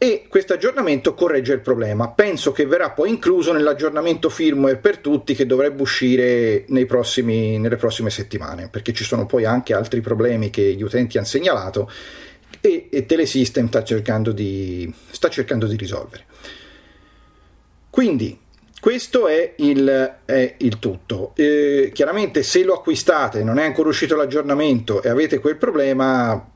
e 0.00 0.26
questo 0.28 0.52
aggiornamento 0.52 1.12
corregge 1.14 1.54
il 1.54 1.60
problema. 1.60 2.08
Penso 2.10 2.52
che 2.52 2.66
verrà 2.66 2.90
poi 2.92 3.10
incluso 3.10 3.52
nell'aggiornamento 3.52 4.28
firmware 4.28 4.76
per 4.76 4.98
tutti 4.98 5.34
che 5.34 5.44
dovrebbe 5.44 5.82
uscire 5.82 6.64
prossimi, 6.86 7.58
nelle 7.58 7.74
prossime 7.74 8.08
settimane, 8.08 8.68
perché 8.68 8.92
ci 8.92 9.02
sono 9.02 9.26
poi 9.26 9.44
anche 9.44 9.74
altri 9.74 10.00
problemi 10.00 10.50
che 10.50 10.62
gli 10.74 10.82
utenti 10.82 11.18
hanno 11.18 11.26
segnalato 11.26 11.90
e, 12.60 12.88
e 12.90 13.06
Telesystem 13.06 13.66
sta 13.66 13.82
cercando, 13.82 14.30
di, 14.30 14.92
sta 15.10 15.28
cercando 15.28 15.66
di 15.66 15.76
risolvere. 15.76 16.26
Quindi 17.90 18.38
questo 18.80 19.26
è 19.26 19.54
il, 19.56 20.18
è 20.24 20.54
il 20.58 20.78
tutto. 20.78 21.32
Eh, 21.34 21.90
chiaramente 21.92 22.44
se 22.44 22.62
lo 22.62 22.74
acquistate, 22.74 23.42
non 23.42 23.58
è 23.58 23.64
ancora 23.64 23.88
uscito 23.88 24.14
l'aggiornamento 24.14 25.02
e 25.02 25.08
avete 25.08 25.40
quel 25.40 25.56
problema, 25.56 26.52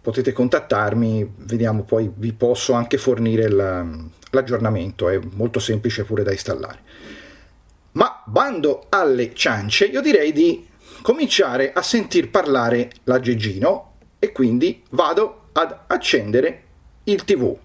potete 0.00 0.32
contattarmi, 0.32 1.34
vediamo 1.38 1.82
poi 1.82 2.10
vi 2.14 2.32
posso 2.32 2.72
anche 2.72 2.98
fornire 2.98 3.48
la, 3.48 3.86
l'aggiornamento, 4.30 5.08
è 5.08 5.18
molto 5.32 5.58
semplice 5.58 6.04
pure 6.04 6.22
da 6.22 6.32
installare. 6.32 6.78
Ma 7.92 8.22
bando 8.24 8.86
alle 8.88 9.34
ciance, 9.34 9.84
io 9.86 10.00
direi 10.00 10.32
di 10.32 10.66
cominciare 11.02 11.72
a 11.72 11.82
sentir 11.82 12.30
parlare 12.30 12.90
l'aggeggino 13.04 13.94
e 14.18 14.32
quindi 14.32 14.82
vado 14.90 15.48
ad 15.52 15.76
accendere 15.86 16.62
il 17.04 17.24
TV 17.24 17.56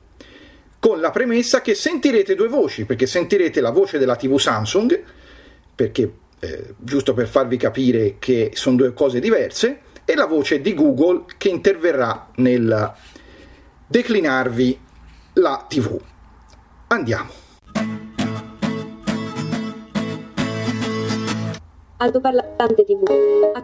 con 0.79 0.99
la 0.99 1.09
premessa 1.09 1.61
che 1.61 1.73
sentirete 1.73 2.35
due 2.35 2.47
voci, 2.47 2.85
perché 2.85 3.07
sentirete 3.07 3.59
la 3.59 3.71
voce 3.71 3.97
della 3.97 4.15
TV 4.15 4.37
Samsung, 4.37 5.01
perché 5.73 6.13
eh, 6.39 6.73
giusto 6.77 7.15
per 7.15 7.27
farvi 7.27 7.57
capire 7.57 8.17
che 8.19 8.51
sono 8.53 8.75
due 8.75 8.93
cose 8.93 9.19
diverse, 9.19 9.79
e 10.05 10.15
la 10.15 10.27
voce 10.27 10.61
di 10.61 10.73
Google 10.73 11.25
che 11.37 11.49
interverrà 11.49 12.27
nel 12.35 12.93
declinarvi 13.87 14.79
la 15.33 15.65
TV. 15.67 15.99
Andiamo. 16.87 17.43
Altoparlante 21.97 22.85
TV 22.85 23.03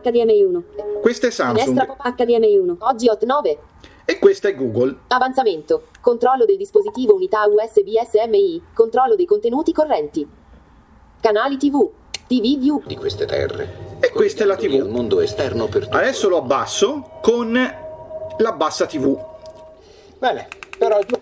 HDMI 0.02 0.44
1. 0.44 0.64
Questa 1.02 1.28
è 1.28 1.32
Samsung. 1.32 1.96
HDMI 2.16 2.58
1. 2.58 2.78
Oggi 2.80 3.08
Hot 3.08 3.24
9. 3.24 3.58
E 4.06 4.20
questa 4.20 4.48
è 4.48 4.56
Google. 4.56 4.96
Avanzamento. 5.08 5.88
Controllo 6.02 6.46
del 6.46 6.58
dispositivo 6.58 7.14
unità 7.14 7.46
USB 7.46 7.88
SMI. 7.88 8.62
Controllo 8.74 9.16
dei 9.16 9.26
contenuti 9.26 9.72
correnti. 9.74 10.28
Canali 11.20 11.58
TV. 11.58 11.88
TV 12.28 12.58
View. 12.58 12.82
Di 12.86 12.96
queste 12.96 13.26
terre. 13.26 13.91
E 14.04 14.10
questa 14.10 14.44
è 14.44 14.46
la 14.48 14.56
TV. 14.56 14.74
Il 14.74 14.90
mondo 14.90 15.20
esterno 15.20 15.68
per 15.68 15.84
tutto. 15.84 15.98
Adesso 15.98 16.28
lo 16.28 16.38
abbasso 16.38 17.20
con 17.22 17.54
la 18.38 18.52
bassa 18.54 18.86
TV. 18.88 19.18
Bene, 20.18 20.48
per 20.78 20.92
oggi 20.94 21.16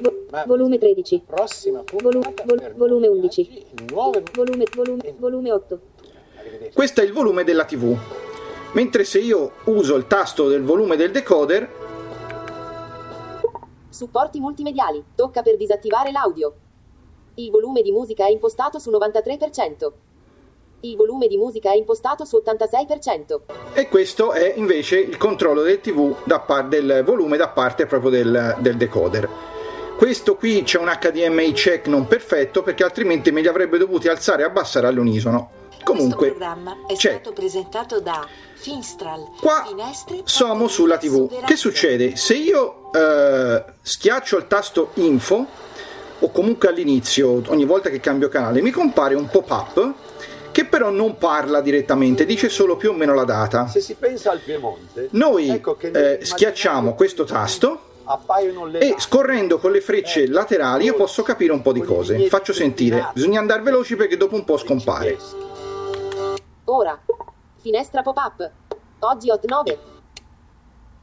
Vo- 0.00 0.44
volume 0.46 0.78
13. 0.78 1.22
Prossima 1.26 1.82
Volu- 1.90 2.20
vol- 2.44 2.72
volume 2.76 3.06
11. 3.08 3.64
Nuove 3.90 4.22
Volume, 4.32 4.64
volume, 4.74 5.14
volume 5.18 5.52
8. 5.52 5.80
Questo 6.74 7.00
è 7.00 7.04
il 7.04 7.12
volume 7.12 7.44
della 7.44 7.64
TV. 7.64 7.96
Mentre 8.72 9.04
se 9.04 9.18
io 9.20 9.52
uso 9.64 9.96
il 9.96 10.06
tasto 10.06 10.48
del 10.48 10.62
volume 10.62 10.96
del 10.96 11.10
decoder, 11.10 11.86
Supporti 13.88 14.38
multimediali. 14.38 15.02
Tocca 15.16 15.42
per 15.42 15.56
disattivare 15.56 16.12
l'audio. 16.12 16.54
Il 17.34 17.50
volume 17.50 17.82
di 17.82 17.90
musica 17.90 18.26
è 18.26 18.30
impostato 18.30 18.78
su 18.78 18.90
93%. 18.90 19.92
Il 20.80 20.96
volume 20.96 21.26
di 21.26 21.36
musica 21.36 21.72
è 21.72 21.76
impostato 21.76 22.24
su 22.24 22.40
86%. 22.44 23.40
e 23.72 23.88
questo 23.88 24.30
è 24.32 24.52
invece 24.56 24.98
il 25.00 25.16
controllo 25.16 25.62
del 25.62 25.80
TV 25.80 26.14
da 26.24 26.38
par- 26.38 26.68
del 26.68 27.02
volume 27.04 27.36
da 27.36 27.48
parte 27.48 27.86
proprio 27.86 28.10
del, 28.10 28.56
del 28.60 28.76
decoder. 28.76 29.28
Questo 29.96 30.36
qui 30.36 30.62
c'è 30.62 30.78
un 30.78 30.86
HDMI 30.96 31.52
check 31.52 31.88
non 31.88 32.06
perfetto 32.06 32.62
perché 32.62 32.84
altrimenti 32.84 33.32
me 33.32 33.40
li 33.40 33.48
avrebbe 33.48 33.78
dovuti 33.78 34.06
alzare 34.06 34.42
e 34.42 34.44
abbassare 34.44 34.86
all'unisono. 34.86 35.50
Comunque, 35.82 36.28
Questo 36.30 36.36
programma 36.38 36.76
è 36.86 36.94
c'è. 36.94 37.10
stato 37.10 37.32
presentato 37.32 38.00
da 38.00 38.24
Finstral. 38.54 39.24
Qua 39.40 39.64
Finestre, 39.66 40.20
siamo 40.24 40.68
sulla 40.68 40.98
TV. 40.98 41.44
Che 41.44 41.56
succede? 41.56 42.14
Se 42.14 42.34
io 42.34 42.92
eh, 42.92 43.64
schiaccio 43.82 44.36
il 44.36 44.46
tasto 44.46 44.90
info 44.94 45.44
o 46.20 46.30
comunque 46.30 46.68
all'inizio, 46.68 47.42
ogni 47.48 47.64
volta 47.64 47.90
che 47.90 47.98
cambio 47.98 48.28
canale, 48.28 48.60
mi 48.60 48.70
compare 48.70 49.14
un 49.16 49.28
pop-up 49.28 49.94
che 50.50 50.64
però 50.64 50.90
non 50.90 51.16
parla 51.18 51.60
direttamente, 51.60 52.24
dice 52.24 52.48
solo 52.48 52.76
più 52.76 52.90
o 52.90 52.92
meno 52.94 53.14
la 53.14 53.24
data. 53.24 53.66
Se 53.66 53.80
si 53.80 53.94
pensa 53.94 54.30
al 54.30 54.40
Piemonte, 54.40 55.08
Noi 55.12 55.48
ecco 55.48 55.76
che 55.76 56.18
eh, 56.18 56.24
schiacciamo 56.24 56.94
questo 56.94 57.24
tasto 57.24 57.82
appaiono 58.04 58.64
le 58.64 58.78
e 58.78 58.94
scorrendo 58.96 59.58
con 59.58 59.70
le 59.70 59.82
frecce 59.82 60.26
laterali 60.26 60.84
io 60.84 60.94
posso 60.94 61.22
capire 61.22 61.52
un 61.52 61.62
po' 61.62 61.72
di 61.72 61.82
cose. 61.82 62.28
Faccio 62.28 62.52
sentire, 62.52 63.10
bisogna 63.12 63.40
andare 63.40 63.62
veloci 63.62 63.96
perché 63.96 64.16
dopo 64.16 64.34
un 64.34 64.44
po' 64.44 64.56
scompare. 64.56 65.16
Ora. 66.64 66.98
Finestra 67.60 68.02
pop-up. 68.02 68.50
Oggi 69.00 69.30
Hot 69.30 69.44
9. 69.44 69.78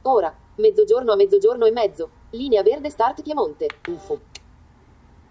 Ora. 0.02 0.34
Mezzogiorno 0.56 1.12
a 1.12 1.16
mezzogiorno 1.16 1.66
e 1.66 1.70
mezzo. 1.70 2.10
Linea 2.30 2.62
verde 2.62 2.88
Start 2.88 3.22
Piemonte. 3.22 3.66
Ufo. 3.88 4.20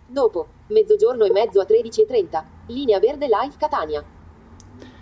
Dopo. 0.05 0.47
Mezzogiorno 0.67 1.25
e 1.25 1.31
mezzo 1.31 1.61
a 1.61 1.65
13.30. 1.65 2.43
Linea 2.67 2.99
verde 2.99 3.27
Live 3.27 3.55
Catania. 3.57 4.03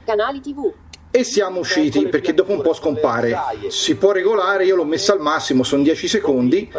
Canali 0.06 0.40
TV. 0.42 0.72
E 1.12 1.24
siamo 1.24 1.60
usciti 1.60 2.08
perché 2.08 2.34
dopo 2.34 2.52
un 2.54 2.62
po' 2.62 2.74
scompare. 2.74 3.38
Si 3.68 3.96
può 3.96 4.12
regolare, 4.12 4.66
io 4.66 4.76
l'ho 4.76 4.84
messa 4.84 5.14
al 5.14 5.20
massimo, 5.20 5.64
sono 5.64 5.84
10 5.84 6.08
secondi. 6.08 6.72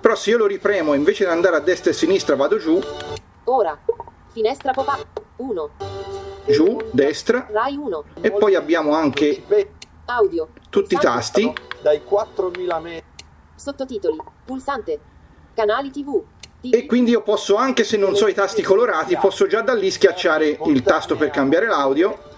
Però 0.00 0.14
se 0.14 0.30
io 0.30 0.38
lo 0.38 0.46
ripremo 0.46 0.94
invece 0.94 1.24
di 1.24 1.30
andare 1.30 1.56
a 1.56 1.60
destra 1.60 1.90
e 1.90 1.92
a 1.92 1.96
sinistra 1.96 2.34
vado 2.36 2.58
giù, 2.58 2.80
Ora. 3.44 3.78
Finestra 4.32 4.72
pop-up. 4.72 5.20
1. 5.36 5.70
giù, 6.46 6.78
destra 6.90 7.46
Rai 7.50 7.76
1. 7.76 8.04
e 8.20 8.30
poi 8.30 8.54
abbiamo 8.54 8.94
anche 8.94 9.42
Audio. 10.06 10.48
tutti 10.70 10.94
i 10.94 10.98
tasti. 10.98 11.52
dai 11.82 12.02
4000 12.02 12.78
metri 12.80 13.04
Sottotitoli. 13.54 14.16
Pulsante. 14.44 14.98
Canali 15.54 15.90
TV. 15.90 16.22
E 16.70 16.86
quindi 16.86 17.10
io 17.10 17.22
posso, 17.22 17.56
anche 17.56 17.82
se 17.82 17.96
non 17.96 18.14
so 18.14 18.28
i 18.28 18.34
tasti 18.34 18.62
colorati, 18.62 19.16
posso 19.16 19.46
già 19.46 19.62
da 19.62 19.74
lì 19.74 19.90
schiacciare 19.90 20.58
il 20.66 20.82
tasto 20.82 21.16
per 21.16 21.30
cambiare 21.30 21.66
l'audio 21.66 22.30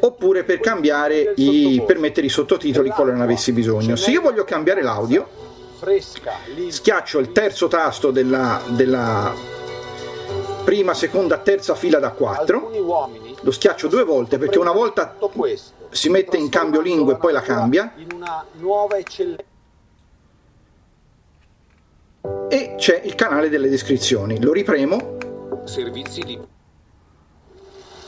oppure 0.00 0.44
per 0.44 0.60
cambiare 0.60 1.32
i, 1.36 1.82
per 1.86 1.98
mettere 1.98 2.26
i 2.26 2.30
sottotitoli 2.30 2.90
qualora 2.90 3.16
ne 3.16 3.22
avessi 3.22 3.52
bisogno. 3.52 3.96
Se 3.96 4.10
io 4.10 4.20
voglio 4.20 4.44
cambiare 4.44 4.82
l'audio, 4.82 5.26
schiaccio 6.68 7.18
il 7.18 7.32
terzo 7.32 7.68
tasto 7.68 8.10
della, 8.10 8.60
della 8.68 9.34
prima, 10.64 10.92
seconda, 10.92 11.38
terza 11.38 11.74
fila 11.74 11.98
da 11.98 12.10
4, 12.10 12.56
alcuni 12.56 12.78
uomini 12.78 13.36
lo 13.40 13.50
schiaccio 13.50 13.88
due 13.88 14.04
volte 14.04 14.38
perché 14.38 14.58
una 14.58 14.72
volta 14.72 15.16
si 15.90 16.08
mette 16.08 16.36
in 16.36 16.48
cambio 16.48 16.80
lingue 16.80 17.14
e 17.14 17.16
poi 17.16 17.32
la 17.32 17.42
cambia. 17.42 17.92
in 17.96 18.12
una 18.12 18.44
nuova 18.52 18.96
eccellenza 18.98 19.50
e 22.48 22.74
c'è 22.76 23.00
il 23.04 23.14
canale 23.14 23.48
delle 23.48 23.68
descrizioni. 23.68 24.40
Lo 24.40 24.52
ripremo 24.52 25.18
Servizi 25.64 26.22
di 26.22 26.38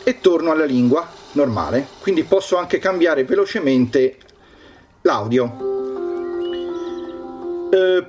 e 0.07 0.21
torno 0.21 0.51
alla 0.51 0.65
lingua 0.65 1.09
normale, 1.33 1.87
quindi 2.01 2.25
posso 2.25 2.57
anche 2.57 2.79
cambiare 2.79 3.25
velocemente 3.25 4.19
l'audio. 5.01 5.73
Eh, 7.71 8.05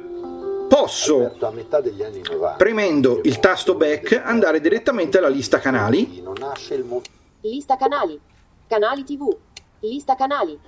posso, 0.68 1.18
Aperto 1.18 1.48
a 1.48 1.52
metà 1.52 1.80
degli 1.80 2.04
anni 2.04 2.22
90. 2.22 2.56
premendo 2.58 3.22
il 3.24 3.39
tasto 3.39 3.76
back, 3.76 4.22
andare 4.24 4.60
direttamente 4.60 5.18
alla 5.18 5.30
lista 5.30 5.60
canali 5.60 6.22
Non 6.22 6.36
nasce 6.38 6.76
il 6.76 6.84
mondo. 6.84 7.08
Lista 7.41 7.78
canali. 7.78 8.20
Canali 8.68 9.04
TV. 9.04 9.36
Lista 9.80 10.15
canali. 10.15 10.60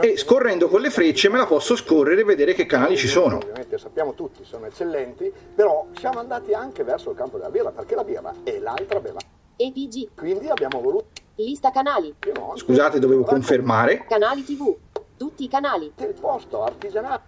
E 0.00 0.16
scorrendo 0.16 0.68
con 0.68 0.80
le 0.80 0.90
frecce 0.90 1.28
me 1.28 1.38
la 1.38 1.46
posso 1.46 1.74
scorrere 1.74 2.20
e 2.20 2.24
vedere 2.24 2.54
che 2.54 2.66
canali 2.66 2.96
ci 2.96 3.08
sono. 3.08 3.36
Ovviamente 3.36 3.78
sappiamo 3.78 4.14
tutti, 4.14 4.44
sono 4.44 4.66
eccellenti, 4.66 5.32
però 5.54 5.86
siamo 5.98 6.20
andati 6.20 6.52
anche 6.52 6.84
verso 6.84 7.10
il 7.10 7.16
campo 7.16 7.36
della 7.36 7.50
birra, 7.50 7.70
perché 7.70 7.94
la 7.94 8.04
birra 8.04 8.32
è 8.44 8.58
l'altra 8.58 9.00
bevanda. 9.00 9.24
EPG. 9.56 10.08
Quindi 10.14 10.48
abbiamo 10.48 10.80
voluto 10.80 11.06
Lista 11.36 11.70
canali. 11.70 12.14
no, 12.34 12.54
Scusate, 12.56 12.98
dovevo 12.98 13.24
confermare. 13.24 14.04
Canali 14.08 14.42
TV. 14.42 14.74
Tutti 15.16 15.44
i 15.44 15.48
canali. 15.48 15.92
il 15.96 16.14
posto 16.18 16.62
artigianale 16.62 17.22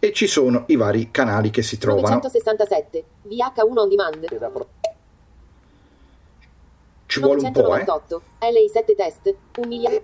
E 0.00 0.12
ci 0.12 0.26
sono 0.26 0.64
i 0.68 0.76
vari 0.76 1.10
canali 1.12 1.50
che 1.50 1.62
si 1.62 1.78
trovano. 1.78 2.14
967. 2.16 3.04
VH1 3.28 3.78
on 3.78 3.88
demand. 3.88 4.83
Ci 7.06 7.20
vuole 7.20 7.42
un 7.42 7.52
po', 7.52 7.74
eh. 7.76 7.84
998. 7.84 8.22
LI7 8.40 8.96
test. 8.96 9.34
1 9.56 9.66
miliardo. 9.66 10.02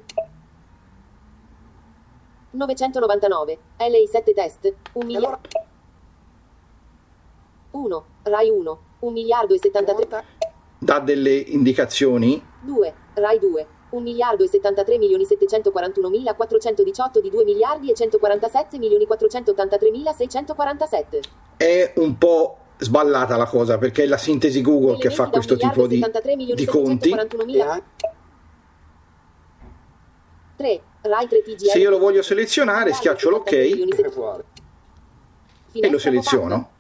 999. 2.51 3.59
LI7 3.79 4.35
test. 4.35 4.75
1 4.93 5.07
miliardo. 5.07 5.49
1. 7.71 8.05
Rai 8.23 8.51
1. 8.51 8.79
1 9.01 9.13
miliardo 9.13 9.55
e 9.55 9.59
73. 9.59 10.25
Dà 10.79 10.99
delle 10.99 11.35
indicazioni 11.35 12.43
2. 12.63 12.95
Rai 13.15 13.39
2. 13.39 13.67
1 13.91 14.03
miliardo 14.03 14.45
e 14.45 14.49
73 14.49 14.99
milioni 14.99 15.25
741 15.25 16.09
mila 16.09 16.35
418 16.35 17.21
di 17.21 17.29
2 17.29 17.45
miliardi 17.45 17.91
e 17.91 17.95
147 17.95 18.79
milioni 18.79 19.05
483 19.05 19.91
mila 19.91 20.13
647. 20.13 21.21
è 21.57 21.93
un 21.97 22.17
po' 22.17 22.57
sballata 22.81 23.37
la 23.37 23.47
cosa 23.47 23.79
perché 23.79 24.05
è 24.05 24.07
la 24.07 24.17
sintesi 24.17 24.63
Google 24.63 24.99
che 24.99 25.11
fa 25.11 25.29
questo 25.29 25.57
tipo 25.57 25.87
di, 25.87 26.05
di 26.55 26.65
conti. 26.65 27.13
anche 27.13 27.37
3. 30.57 30.83
Rai 31.03 31.29
3 31.29 31.43
TGL. 31.43 31.69
Se 31.69 31.79
io 31.79 31.91
lo 31.91 31.99
voglio 31.99 32.23
selezionare, 32.23 32.93
schiaccio 32.93 33.31
l'ok 33.31 33.53
e 33.53 33.87
lo 35.89 35.99
seleziono. 35.99 36.73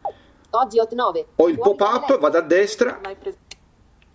Oggi 0.50 0.78
8 0.78 0.94
9. 0.94 1.26
Ho 1.36 1.48
il 1.48 1.58
pop-up, 1.58 2.18
vado 2.18 2.38
a 2.38 2.42
destra, 2.42 3.00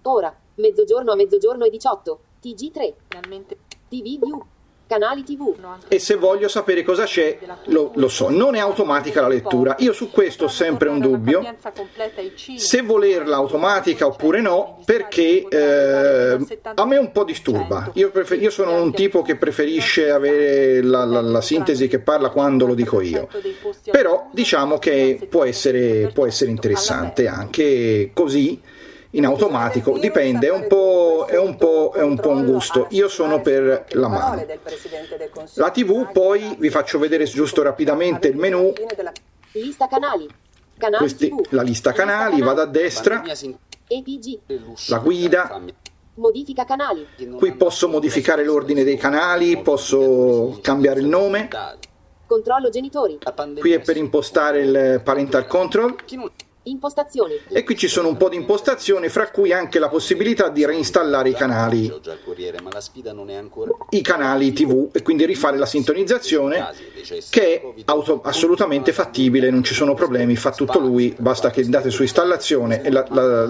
Ora. 0.04 0.36
Mezzogiorno 0.56 1.12
a 1.12 1.16
mezzogiorno 1.16 1.66
e 1.66 1.70
18. 1.70 2.20
TG3. 2.42 2.94
finalmente 3.08 3.58
TV 3.90 4.20
View. 4.20 4.46
Canali 4.88 5.24
TV. 5.24 5.54
e 5.88 6.00
se 6.00 6.16
voglio 6.16 6.48
sapere 6.48 6.84
cosa 6.84 7.06
c'è, 7.06 7.40
lo, 7.66 7.92
lo 7.96 8.08
so. 8.08 8.30
Non 8.30 8.56
è 8.56 8.60
automatica 8.60 9.22
la 9.22 9.28
lettura. 9.28 9.76
Io 9.80 9.94
su 9.94 10.12
questo 10.12 10.46
ho 10.46 10.48
sempre 10.48 10.90
un 10.90 11.00
dubbio. 11.00 11.44
Se 12.58 12.82
volerla 12.82 13.36
automatica 13.36 14.06
oppure 14.06 14.42
no, 14.42 14.82
perché 14.86 15.46
eh, 15.48 16.38
a 16.76 16.86
me 16.86 16.98
un 16.98 17.12
po' 17.12 17.24
disturba. 17.24 17.90
Io, 17.94 18.12
prefer- 18.12 18.42
io 18.42 18.50
sono 18.52 18.82
un 18.82 18.94
tipo 18.94 19.22
che 19.22 19.36
preferisce 19.36 20.12
avere 20.12 20.82
la, 20.82 21.04
la- 21.06 21.22
la 21.22 21.42
sintesi 21.42 21.88
che 21.88 22.00
parla 22.00 22.30
quando 22.30 22.66
lo 22.66 22.74
dico 22.76 23.02
io. 23.02 23.28
Però 23.92 24.30
diciamo 24.32 24.78
che 24.78 25.28
può 25.30 25.44
essere, 25.46 26.12
può 26.14 26.26
essere 26.28 26.52
interessante 26.52 27.28
anche 27.28 28.12
così 28.14 28.62
in 29.16 29.26
automatico. 29.26 29.98
Dipende, 29.98 30.48
è 30.48 30.52
un 30.52 30.68
po', 30.68 31.26
è 31.28 31.38
un 31.38 31.56
po', 31.56 31.92
è 31.96 32.02
un 32.02 32.18
po' 32.20 32.30
un 32.30 32.46
gusto. 32.46 32.88
Io 32.92 33.08
sono 33.08 33.42
per 33.42 33.86
la 33.92 34.08
mano. 34.08 34.46
La 35.56 35.72
TV, 35.72 36.12
poi 36.12 36.56
vi 36.60 36.70
faccio 36.70 37.00
vedere 37.00 37.26
giusto 37.26 37.62
rapidamente 37.62 38.28
il 38.28 38.36
menu. 38.38 38.74
Lista 39.54 39.88
canali. 39.88 40.28
Canali 40.78 40.98
Questi- 40.98 41.34
la 41.52 41.62
lista 41.62 41.94
canali, 41.94 42.42
vado 42.42 42.62
a 42.62 42.66
destra, 42.66 43.24
la 44.88 44.98
guida, 45.00 45.62
Modifica 46.16 46.66
canali. 46.66 47.08
qui 47.38 47.54
posso 47.54 47.88
modificare 47.88 48.44
l'ordine 48.44 48.84
dei 48.84 48.98
canali, 48.98 49.62
posso 49.62 50.60
cambiare 50.62 51.00
il 51.00 51.06
nome, 51.08 51.48
Controllo 52.28 52.70
genitori. 52.70 53.18
qui 53.60 53.72
è 53.72 53.80
per 53.80 53.96
impostare 53.96 54.62
il 54.64 55.02
parental 55.02 55.48
control 55.48 55.96
Impostazioni. 56.68 57.40
e 57.50 57.64
qui 57.64 57.78
ci 57.78 57.88
sono 57.88 58.08
un 58.08 58.18
po' 58.18 58.28
di 58.30 58.36
impostazioni, 58.36 59.08
fra 59.10 59.30
cui 59.30 59.52
anche 59.54 59.78
la 59.80 59.88
possibilità 59.90 60.50
di 60.50 60.66
reinstallare 60.66 61.30
i 61.30 61.34
canali, 61.34 61.92
i 63.90 64.02
canali 64.02 64.52
TV 64.54 64.90
e 64.92 65.02
quindi 65.04 65.26
rifare 65.26 65.58
la 65.58 65.66
sintonizzazione 65.66 66.58
che 67.30 67.62
è 67.62 67.74
auto- 67.86 68.22
assolutamente 68.24 68.92
fattibile, 68.94 69.50
non 69.52 69.64
ci 69.64 69.74
sono 69.74 69.94
problemi, 69.94 70.36
fa 70.36 70.52
tutto 70.52 70.80
lui, 70.80 71.16
basta 71.20 71.52
che 71.52 71.64
date 71.68 71.92
su 71.92 72.02
installazione 72.02 72.82
e 72.82 72.90
la- 72.92 73.06
la-. 73.10 73.44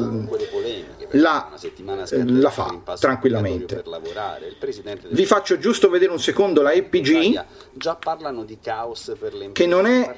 La, 1.12 1.46
Una 1.48 1.58
settimana 1.58 2.04
eh, 2.06 2.26
la 2.26 2.50
fa 2.50 2.74
tranquillamente. 3.00 3.76
per 3.76 3.88
lavorare. 3.88 4.48
Il 4.48 4.56
presidente 4.58 5.08
del 5.08 5.16
Vi 5.16 5.26
faccio 5.26 5.58
giusto 5.58 5.90
vedere 5.90 6.12
un 6.12 6.20
secondo 6.20 6.62
la 6.62 6.72
EPG 6.72 7.08
Italia 7.08 7.46
già 7.74 7.96
parlano 7.96 8.44
di 8.44 8.60
caos 8.60 9.14
per 9.20 9.34
le 9.34 9.52
che 9.52 9.66
non 9.68 9.86
è 9.86 10.16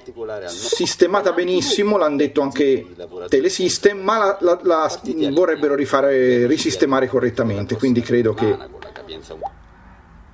sistemata 0.48 1.32
benissimo, 1.34 1.98
l'hanno 1.98 2.18
detto 2.18 2.42
anche 2.42 2.86
Telesystem, 3.28 4.00
ma 4.00 4.18
la, 4.18 4.38
la- 4.42 4.60
la 4.64 5.02
vorrebbero 5.32 5.76
rifare, 5.76 6.46
risistemare 6.48 7.08
correttamente, 7.08 7.76
quindi 7.78 8.02
credo 8.02 8.34
che 8.34 8.58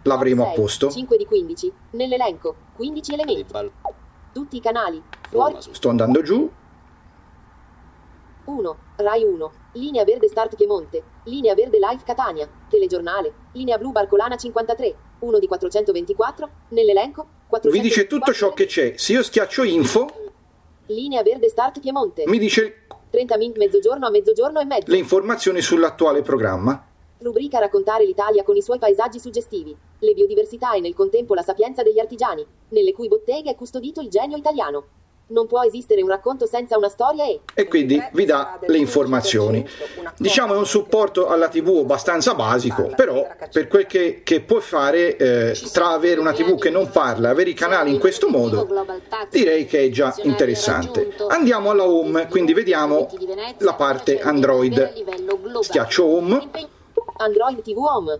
l'avremo 0.04 0.44
a 0.44 0.48
6, 0.48 0.56
posto. 0.56 0.90
5 0.92 1.18
di 1.18 1.26
15. 1.26 1.72
Nell'elenco. 1.92 2.56
15 2.76 3.16
dei 3.16 3.22
elementi. 3.22 3.54
Tutti 4.34 4.58
i 4.58 4.62
canali. 4.62 5.02
Fuori. 5.30 5.56
Sto 5.60 5.90
andando 5.90 6.22
giù, 6.22 6.50
1. 8.46 8.78
Rai 8.98 9.24
1. 9.24 9.52
Linea 9.74 10.04
verde 10.04 10.28
Start 10.28 10.56
Piemonte. 10.56 11.04
Linea 11.24 11.54
verde 11.54 11.78
Live 11.78 12.04
Catania. 12.06 12.48
Telegiornale. 12.70 13.34
Linea 13.54 13.78
blu 13.78 13.92
Barcolana 13.92 14.36
53. 14.36 14.96
1 15.20 15.40
di 15.40 15.48
424. 15.48 16.50
Nell'elenco. 16.70 17.28
vi 17.64 17.80
dice 17.80 18.08
tutto 18.08 18.34
ciò 18.34 18.54
che 18.54 18.66
c'è. 18.66 18.94
Se 18.98 19.14
io 19.14 19.24
schiaccio 19.24 19.64
info, 19.64 20.08
Linea 20.88 21.24
verde 21.24 21.48
Start 21.48 21.80
Piemonte. 21.80 22.24
mi 22.28 22.38
dice 22.38 22.86
30 23.10 23.38
min 23.38 23.54
mezzogiorno 23.56 24.08
a 24.08 24.10
mezzogiorno 24.10 24.60
e 24.60 24.66
mezzo. 24.66 24.92
le 24.92 24.98
informazioni 24.98 25.62
sull'attuale 25.62 26.22
programma. 26.22 26.88
Rubrica 27.20 27.60
Raccontare 27.60 28.06
l'Italia 28.06 28.44
con 28.44 28.58
i 28.58 28.62
suoi 28.62 28.80
paesaggi 28.80 29.18
suggestivi, 29.18 29.76
le 30.00 30.14
biodiversità 30.14 30.74
e 30.74 30.82
nel 30.82 30.94
contempo 30.94 31.34
la 31.34 31.42
sapienza 31.42 31.82
degli 31.82 32.00
artigiani, 32.00 32.46
nelle 32.70 32.92
cui 32.92 33.08
botteghe 33.08 33.52
è 33.52 33.56
custodito 33.56 34.02
il 34.02 34.10
genio 34.10 34.36
italiano. 34.36 34.86
Non 35.34 35.48
può 35.48 35.64
esistere 35.64 36.04
un 36.04 36.10
racconto 36.10 36.46
senza 36.46 36.78
una 36.78 36.90
storia 36.90 37.26
e... 37.26 37.40
e 37.56 37.68
quindi 37.68 38.00
vi 38.14 38.26
dà 38.26 38.60
le 38.68 38.78
informazioni. 38.78 39.68
Diciamo 40.18 40.54
è 40.54 40.58
un 40.58 40.68
supporto 40.68 41.28
alla 41.28 41.48
TV 41.48 41.80
abbastanza 41.80 42.36
basico, 42.36 42.94
però 42.96 43.28
per 43.52 43.68
quel 43.68 43.88
che, 43.88 44.22
che 44.24 44.42
puoi 44.42 44.62
fare 44.62 45.18
eh, 45.18 45.60
tra 45.72 45.90
avere 45.90 46.20
una 46.20 46.34
TV 46.34 46.60
che 46.60 46.70
non 46.70 46.92
parla 46.92 47.30
e 47.30 47.32
avere 47.32 47.50
i 47.50 47.56
canali 47.56 47.90
in 47.92 48.00
questo 48.00 48.30
modo, 48.30 48.68
direi 49.32 49.66
che 49.66 49.86
è 49.86 49.90
già 49.90 50.14
interessante. 50.22 51.16
Andiamo 51.30 51.72
alla 51.72 51.88
home, 51.88 52.28
quindi 52.28 52.54
vediamo 52.54 53.10
la 53.58 53.74
parte 53.74 54.22
Android. 54.22 54.94
Schiaccio 55.62 56.06
home, 56.06 56.50
Android 57.18 57.62
TV 57.62 57.78
Home. 57.78 58.20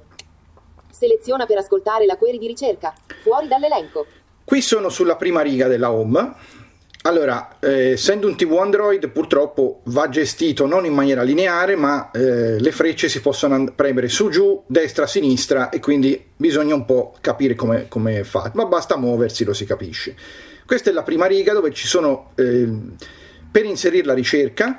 Seleziona 0.90 1.46
per 1.46 1.58
ascoltare 1.58 2.06
la 2.06 2.18
query 2.18 2.40
di 2.40 2.48
ricerca. 2.48 2.94
Fuori 3.22 3.48
dall'elenco. 3.48 4.06
qui 4.46 4.62
sono 4.62 4.90
sulla 4.90 5.16
prima 5.16 5.42
riga 5.42 5.68
della 5.68 5.92
home. 5.92 6.62
Allora, 7.06 7.58
eh, 7.60 7.92
essendo 7.92 8.28
un 8.28 8.38
TV 8.38 8.54
Android, 8.60 9.10
purtroppo 9.10 9.82
va 9.86 10.08
gestito 10.08 10.66
non 10.66 10.86
in 10.86 10.94
maniera 10.94 11.22
lineare, 11.22 11.76
ma 11.76 12.12
eh, 12.12 12.58
le 12.58 12.72
frecce 12.72 13.10
si 13.10 13.20
possono 13.20 13.56
and- 13.56 13.74
premere 13.74 14.08
su, 14.08 14.30
giù, 14.30 14.64
destra, 14.68 15.06
sinistra 15.06 15.70
e 15.70 15.82
quindi 15.82 16.32
bisogna 16.34 16.76
un 16.76 16.86
po' 16.86 17.14
capire 17.20 17.56
come, 17.56 17.90
come 17.90 18.24
fa. 18.24 18.50
Ma 18.54 18.66
basta 18.68 18.96
muoversi, 18.96 19.44
lo 19.44 19.52
si 19.52 19.66
capisce. 19.66 20.16
Questa 20.66 20.92
è 20.92 20.94
la 20.94 21.04
prima 21.04 21.26
riga 21.26 21.52
dove 21.52 21.74
ci 21.74 21.88
sono 21.88 22.32
eh, 22.36 22.70
per 23.52 23.66
inserire 23.66 24.06
la 24.06 24.14
ricerca, 24.14 24.74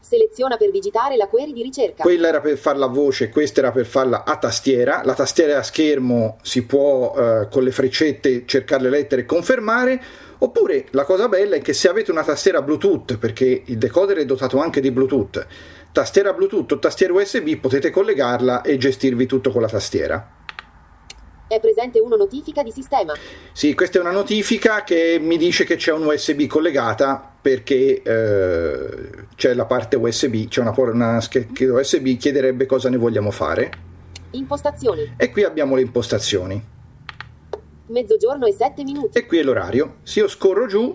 Seleziona 0.00 0.56
per 0.56 0.72
digitare 0.72 1.14
la 1.16 1.28
query 1.28 1.52
di 1.52 1.62
ricerca. 1.62 2.02
quella 2.02 2.26
era 2.26 2.40
per 2.40 2.56
farla 2.56 2.86
a 2.86 2.88
voce, 2.88 3.28
questa 3.28 3.60
era 3.60 3.70
per 3.70 3.86
farla 3.86 4.24
a 4.24 4.36
tastiera. 4.36 5.02
La 5.04 5.14
tastiera 5.14 5.58
a 5.58 5.62
schermo 5.62 6.38
si 6.42 6.64
può 6.64 7.14
eh, 7.16 7.48
con 7.48 7.62
le 7.62 7.70
freccette 7.70 8.42
cercare 8.44 8.82
le 8.82 8.90
lettere 8.90 9.22
e 9.22 9.24
confermare. 9.26 10.02
Oppure 10.42 10.86
la 10.92 11.04
cosa 11.04 11.28
bella 11.28 11.56
è 11.56 11.60
che 11.60 11.74
se 11.74 11.88
avete 11.88 12.10
una 12.10 12.24
tastiera 12.24 12.62
Bluetooth, 12.62 13.18
perché 13.18 13.62
il 13.66 13.76
decoder 13.76 14.16
è 14.16 14.24
dotato 14.24 14.58
anche 14.58 14.80
di 14.80 14.90
Bluetooth, 14.90 15.46
tastiera 15.92 16.32
Bluetooth 16.32 16.72
o 16.72 16.78
tastiera 16.78 17.12
USB, 17.12 17.56
potete 17.56 17.90
collegarla 17.90 18.62
e 18.62 18.78
gestirvi 18.78 19.26
tutto 19.26 19.50
con 19.50 19.60
la 19.60 19.68
tastiera. 19.68 20.38
È 21.46 21.60
presente 21.60 22.00
una 22.00 22.16
notifica 22.16 22.62
di 22.62 22.70
sistema. 22.70 23.12
Sì, 23.52 23.74
questa 23.74 23.98
è 23.98 24.00
una 24.00 24.12
notifica 24.12 24.82
che 24.82 25.18
mi 25.20 25.36
dice 25.36 25.64
che 25.64 25.76
c'è 25.76 25.92
un 25.92 26.06
USB 26.06 26.46
collegata 26.46 27.34
perché 27.40 28.00
eh, 28.00 29.10
c'è 29.34 29.52
la 29.52 29.66
parte 29.66 29.96
USB, 29.96 30.48
c'è 30.48 30.60
una, 30.60 30.72
una 30.74 31.20
scheda 31.20 31.74
USB, 31.74 32.16
chiederebbe 32.16 32.64
cosa 32.64 32.88
ne 32.88 32.96
vogliamo 32.96 33.30
fare. 33.30 33.70
Impostazioni. 34.30 35.14
E 35.18 35.30
qui 35.30 35.42
abbiamo 35.42 35.74
le 35.74 35.82
impostazioni. 35.82 36.78
Mezzogiorno 37.90 38.46
e 38.46 38.52
7 38.52 38.84
minuti. 38.84 39.18
E 39.18 39.26
qui 39.26 39.38
è 39.38 39.42
l'orario. 39.42 39.96
Se 40.02 40.20
io 40.20 40.28
scorro 40.28 40.66
giù, 40.66 40.94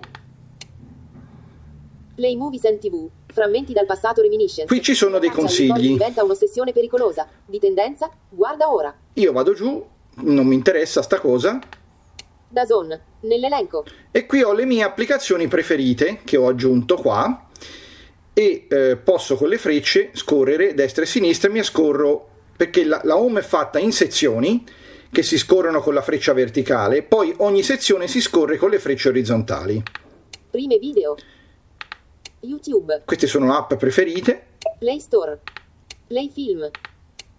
Play 2.15 2.37
Movies 2.37 2.63
and 2.65 2.79
TV. 2.79 3.09
Frammenti 3.27 3.73
dal 3.73 3.85
passato 3.85 4.21
reminiscence. 4.21 4.65
Qui 4.65 4.81
ci 4.81 4.93
sono 4.93 5.19
dei 5.19 5.27
ricordi 5.27 5.57
consigli. 5.57 5.91
Diventa 5.91 6.23
un'ossessione 6.23 6.71
pericolosa. 6.71 7.27
Di 7.45 7.59
tendenza? 7.59 8.09
Guarda 8.29 8.71
ora. 8.71 8.95
io 9.13 9.31
vado 9.33 9.53
giù, 9.53 9.85
non 10.21 10.47
mi 10.47 10.55
interessa 10.55 11.01
sta 11.01 11.19
cosa, 11.19 11.59
Dazon. 12.47 12.97
Nell'elenco. 13.21 13.83
e 14.11 14.25
qui 14.25 14.41
ho 14.41 14.53
le 14.53 14.65
mie 14.65 14.83
applicazioni 14.83 15.47
preferite 15.47 16.21
che 16.23 16.37
ho 16.37 16.47
aggiunto 16.47 16.95
qua 16.95 17.49
e 18.33 18.67
eh, 18.69 18.95
posso 18.95 19.35
con 19.35 19.49
le 19.49 19.57
frecce 19.57 20.11
scorrere 20.13 20.73
destra 20.73 21.03
e 21.03 21.07
sinistra 21.07 21.49
e 21.49 21.51
mi 21.51 21.63
scorro 21.63 22.29
perché 22.55 22.85
la, 22.85 23.01
la 23.03 23.17
home 23.17 23.39
è 23.39 23.43
fatta 23.43 23.79
in 23.79 23.91
sezioni 23.91 24.63
che 25.11 25.23
si 25.23 25.37
scorrono 25.37 25.81
con 25.81 25.93
la 25.93 26.01
freccia 26.01 26.33
verticale 26.33 27.03
poi 27.03 27.33
ogni 27.37 27.63
sezione 27.63 28.07
si 28.07 28.21
scorre 28.21 28.57
con 28.57 28.69
le 28.69 28.79
frecce 28.79 29.09
orizzontali 29.09 29.81
Prime 30.49 30.77
video. 30.77 31.15
YouTube. 32.41 33.01
queste 33.05 33.27
sono 33.27 33.55
app 33.55 33.73
preferite 33.75 34.47
Play 34.77 34.99
Store. 34.99 35.39
Play 36.07 36.29
Film. 36.29 36.69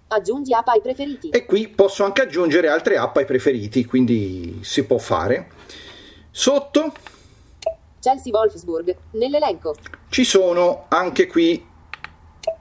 Aggiungi 0.08 0.52
app 0.54 0.68
ai 0.68 0.80
preferiti. 0.80 1.28
e 1.30 1.44
qui 1.44 1.68
posso 1.68 2.04
anche 2.04 2.22
aggiungere 2.22 2.68
altre 2.68 2.96
app 2.96 3.16
ai 3.16 3.24
preferiti 3.24 3.84
quindi 3.84 4.60
si 4.62 4.84
può 4.84 4.98
fare 4.98 5.50
sotto 6.30 6.92
Chelsea 8.00 8.32
Wolfsburg. 8.32 8.96
Nell'elenco. 9.12 9.74
ci 10.08 10.24
sono 10.24 10.86
anche 10.88 11.26
qui 11.26 11.64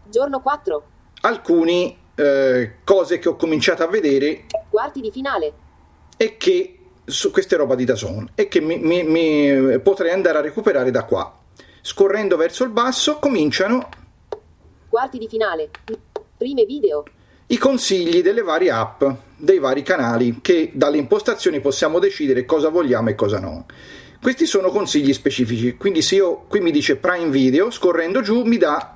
Giorno 0.10 0.42
4. 0.42 0.84
alcune 1.22 1.96
eh, 2.16 2.76
cose 2.84 3.20
che 3.20 3.30
ho 3.30 3.36
cominciato 3.36 3.84
a 3.84 3.88
vedere 3.88 4.46
Quarti 4.76 5.00
di 5.00 5.10
finale. 5.10 5.54
e 6.18 6.36
che 6.36 6.78
su 7.06 7.32
queste 7.32 7.56
roba 7.56 7.76
di 7.76 7.86
Dazon 7.86 8.28
e 8.36 8.50
che 8.50 8.60
mi, 8.60 8.78
mi- 8.78 9.04
mi 9.04 9.80
potrei 9.80 10.12
andare 10.12 10.40
a 10.40 10.42
recuperare 10.42 10.92
da 10.92 11.06
qua. 11.06 11.34
Scorrendo 11.82 12.36
verso 12.36 12.66
il 12.66 12.72
basso 12.72 13.18
cominciano 13.20 13.88
Quarti 14.90 15.18
di 15.18 15.30
finale. 15.30 15.70
Prime 16.38 16.66
video. 16.66 17.06
i 17.48 17.58
consigli 17.58 18.22
delle 18.22 18.42
varie 18.42 18.70
app, 18.72 19.02
dei 19.38 19.60
vari 19.60 19.82
canali 19.82 20.40
che 20.42 20.72
dalle 20.74 20.98
impostazioni 20.98 21.62
possiamo 21.62 22.00
decidere 22.00 22.44
cosa 22.44 22.68
vogliamo 22.68 23.08
e 23.10 23.16
cosa 23.16 23.40
no. 23.40 23.66
Questi 24.22 24.46
sono 24.46 24.72
consigli 24.72 25.14
specifici, 25.14 25.78
quindi 25.78 26.02
se 26.02 26.16
io 26.16 26.44
qui 26.50 26.60
mi 26.60 26.72
dice 26.72 26.98
Prime 26.98 27.30
Video, 27.30 27.72
scorrendo 27.72 28.20
giù 28.22 28.44
mi 28.44 28.58
dà 28.58 28.92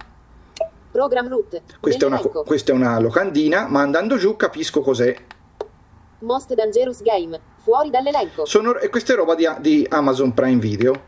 Program 0.91 1.29
root. 1.29 1.61
questa 1.79 2.03
è, 2.03 2.07
una, 2.07 2.15
Nell'elenco. 2.17 2.43
questa 2.43 2.71
è 2.73 2.75
una 2.75 2.99
locandina, 2.99 3.67
ma 3.69 3.79
andando 3.81 4.17
giù 4.17 4.35
capisco 4.35 4.81
cos'è. 4.81 5.15
Most 6.19 6.53
Dangerous 6.53 7.01
Game. 7.01 7.39
Fuori 7.63 7.89
dall'elenco. 7.89 8.45
Sono, 8.45 8.77
e 8.77 8.89
questa 8.89 9.13
è 9.13 9.15
roba 9.15 9.35
di, 9.35 9.47
di 9.59 9.85
Amazon 9.89 10.33
Prime 10.33 10.59
Video. 10.59 11.07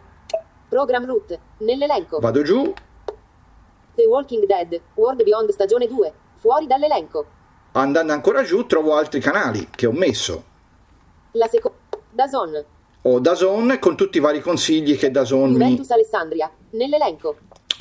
Program 0.69 1.06
root. 1.06 1.38
Nell'elenco. 1.60 2.19
Vado 2.19 2.43
giù, 2.43 2.74
The 3.95 4.06
Walking 4.06 4.45
Dead. 4.45 4.80
World 4.95 5.24
Beyond 5.24 5.50
stagione 5.52 5.88
2. 5.88 6.13
Fuori 6.36 6.65
dall'elenco. 6.67 7.26
andando 7.74 8.13
ancora 8.13 8.43
giù 8.43 8.65
trovo 8.65 8.95
altri 8.95 9.19
canali 9.19 9.67
che 9.69 9.86
ho 9.86 9.91
messo. 9.91 10.43
La 11.32 11.47
seconda. 11.47 11.78
Dazon. 12.10 12.65
Ho 13.04 13.19
Dazon 13.19 13.78
con 13.80 13.95
tutti 13.95 14.17
i 14.17 14.21
vari 14.21 14.41
consigli 14.41 14.97
che 14.97 15.12
Dazon 15.12 15.52
mi, 15.52 15.58
Juventus 15.58 15.89
Alessandria. 15.91 16.52
Nell'elenco. 16.71 17.36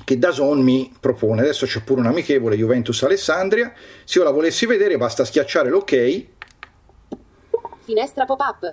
che 0.04 0.18
DAZN 0.18 0.60
mi 0.60 0.92
propone. 0.98 1.42
Adesso 1.42 1.66
c'è 1.66 1.82
pure 1.82 2.00
un 2.00 2.06
amichevole 2.06 2.56
Juventus 2.56 3.02
Alessandria. 3.02 3.72
Se 4.04 4.18
io 4.18 4.24
la 4.24 4.30
volessi 4.30 4.66
vedere 4.66 4.96
basta 4.96 5.24
schiacciare 5.24 5.68
l'ok. 5.68 6.26
Finestra 7.90 8.24
pop-up. 8.24 8.72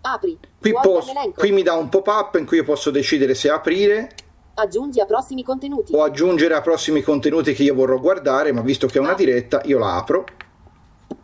Apri. 0.00 0.38
Qui, 0.58 0.70
Fuori 0.70 0.88
pos- 0.88 1.06
dall'elenco. 1.06 1.38
qui 1.40 1.52
mi 1.52 1.62
dà 1.62 1.74
un 1.74 1.90
pop-up 1.90 2.36
in 2.36 2.46
cui 2.46 2.56
io 2.58 2.64
posso 2.64 2.90
decidere 2.90 3.34
se 3.34 3.50
aprire 3.50 4.10
Aggiungi 4.54 5.00
a 5.00 5.04
prossimi 5.04 5.42
contenuti. 5.42 5.94
o 5.94 6.02
aggiungere 6.02 6.54
a 6.54 6.62
prossimi 6.62 7.02
contenuti 7.02 7.52
che 7.52 7.62
io 7.62 7.74
vorrò 7.74 7.98
guardare, 7.98 8.52
ma 8.52 8.62
visto 8.62 8.86
che 8.86 8.96
è 8.96 9.00
una 9.02 9.12
diretta 9.12 9.60
io 9.64 9.78
la 9.78 9.96
apro 9.96 10.24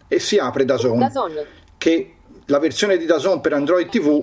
e 0.07 0.19
si 0.19 0.37
apre 0.37 0.65
DAZN, 0.67 0.99
Dazon. 0.99 1.47
che 1.79 2.15
la 2.47 2.59
versione 2.59 2.99
di 2.99 3.07
DAZN 3.07 3.41
per 3.41 3.55
Android 3.55 3.89
TV 3.89 4.23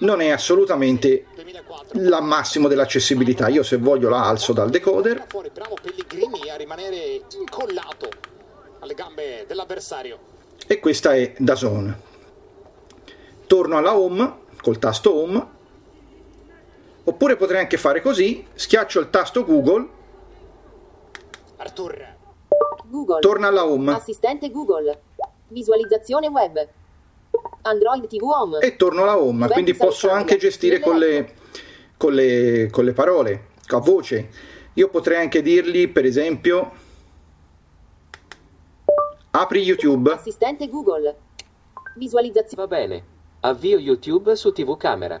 non 0.00 0.20
è 0.20 0.30
assolutamente 0.30 1.26
2004. 1.34 2.00
la 2.02 2.20
massimo 2.20 2.68
dell'accessibilità. 2.68 3.48
Io 3.48 3.64
se 3.64 3.78
voglio 3.78 4.08
la 4.08 4.24
alzo 4.26 4.52
dal 4.52 4.70
decoder 4.70 5.24
Fuori 5.28 5.50
bravo 5.52 5.76
Pellegrini 5.80 6.50
a 6.50 6.56
rimanere 6.56 7.22
incollato 7.36 8.08
alle 8.80 8.94
gambe 8.94 9.44
dell'avversario. 9.48 10.30
E 10.66 10.78
questa 10.78 11.14
è 11.14 11.34
DAZN. 11.36 11.96
Torno 13.46 13.76
alla 13.76 13.96
home 13.96 14.40
col 14.62 14.78
tasto 14.78 15.14
home 15.14 15.46
oppure 17.04 17.36
potrei 17.36 17.60
anche 17.60 17.76
fare 17.76 18.00
così, 18.00 18.46
schiaccio 18.54 19.00
il 19.00 19.10
tasto 19.10 19.44
Google, 19.44 19.88
Artur. 21.56 22.20
Google. 22.84 23.20
torna 23.20 23.48
alla 23.48 23.64
home 23.64 23.92
Assistente 23.92 24.50
Google. 24.50 25.00
Visualizzazione 25.48 26.28
web. 26.28 26.68
Android 27.62 28.06
TV 28.06 28.22
Home. 28.22 28.58
e 28.58 28.76
torno 28.76 29.02
alla 29.02 29.18
home, 29.18 29.48
quindi 29.48 29.74
posso 29.74 30.10
anche 30.10 30.36
gestire 30.36 30.80
con 30.80 30.98
le, 30.98 31.34
con 31.96 32.12
le, 32.12 32.68
con 32.70 32.84
le 32.84 32.92
parole, 32.92 33.48
a 33.68 33.78
voce. 33.78 34.28
Io 34.74 34.88
potrei 34.88 35.18
anche 35.18 35.42
dirgli, 35.42 35.88
per 35.88 36.04
esempio, 36.04 36.72
apri 39.32 39.62
YouTube 39.62 40.12
Assistente 40.12 40.68
Google. 40.68 41.16
Visualizzazione. 41.96 42.66
Va 42.66 42.76
bene. 42.76 43.04
Avvio 43.40 43.78
YouTube 43.78 44.34
su 44.36 44.52
TV 44.52 44.76
Camera. 44.76 45.20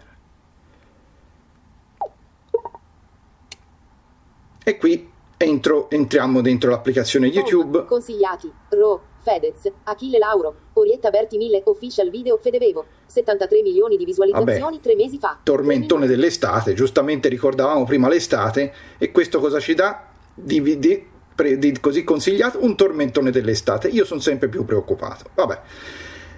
e 4.64 4.76
qui 4.78 5.10
entro, 5.36 5.90
entriamo 5.90 6.40
dentro 6.40 6.70
l'applicazione 6.70 7.26
YouTube. 7.26 7.78
Home. 7.78 7.86
Consigliati. 7.88 8.52
Ro. 8.70 9.10
Fedez. 9.22 9.70
Achille 9.84 10.18
Lauro. 10.18 10.54
Orietta 10.74 11.10
Berti 11.10 11.36
1000. 11.36 11.62
Official 11.64 12.10
video. 12.10 12.36
Fedevevo. 12.36 12.84
73 13.06 13.62
milioni 13.62 13.96
di 13.96 14.04
visualizzazioni 14.04 14.80
tre 14.80 14.94
mesi 14.94 15.18
fa. 15.18 15.38
tormentone 15.42 16.06
dell'estate, 16.06 16.74
giustamente 16.74 17.28
ricordavamo 17.28 17.84
prima 17.84 18.08
l'estate 18.08 18.72
e 18.98 19.10
questo 19.10 19.38
cosa 19.40 19.60
ci 19.60 19.74
dà? 19.74 20.08
Di- 20.34 21.10
pre- 21.42 21.58
di- 21.58 21.80
così 21.80 22.04
consigliato 22.04 22.62
un 22.62 22.76
tormentone 22.76 23.30
dell'estate. 23.30 23.88
Io 23.88 24.04
sono 24.04 24.20
sempre 24.20 24.48
più 24.48 24.64
preoccupato. 24.64 25.30
Vabbè, 25.34 25.60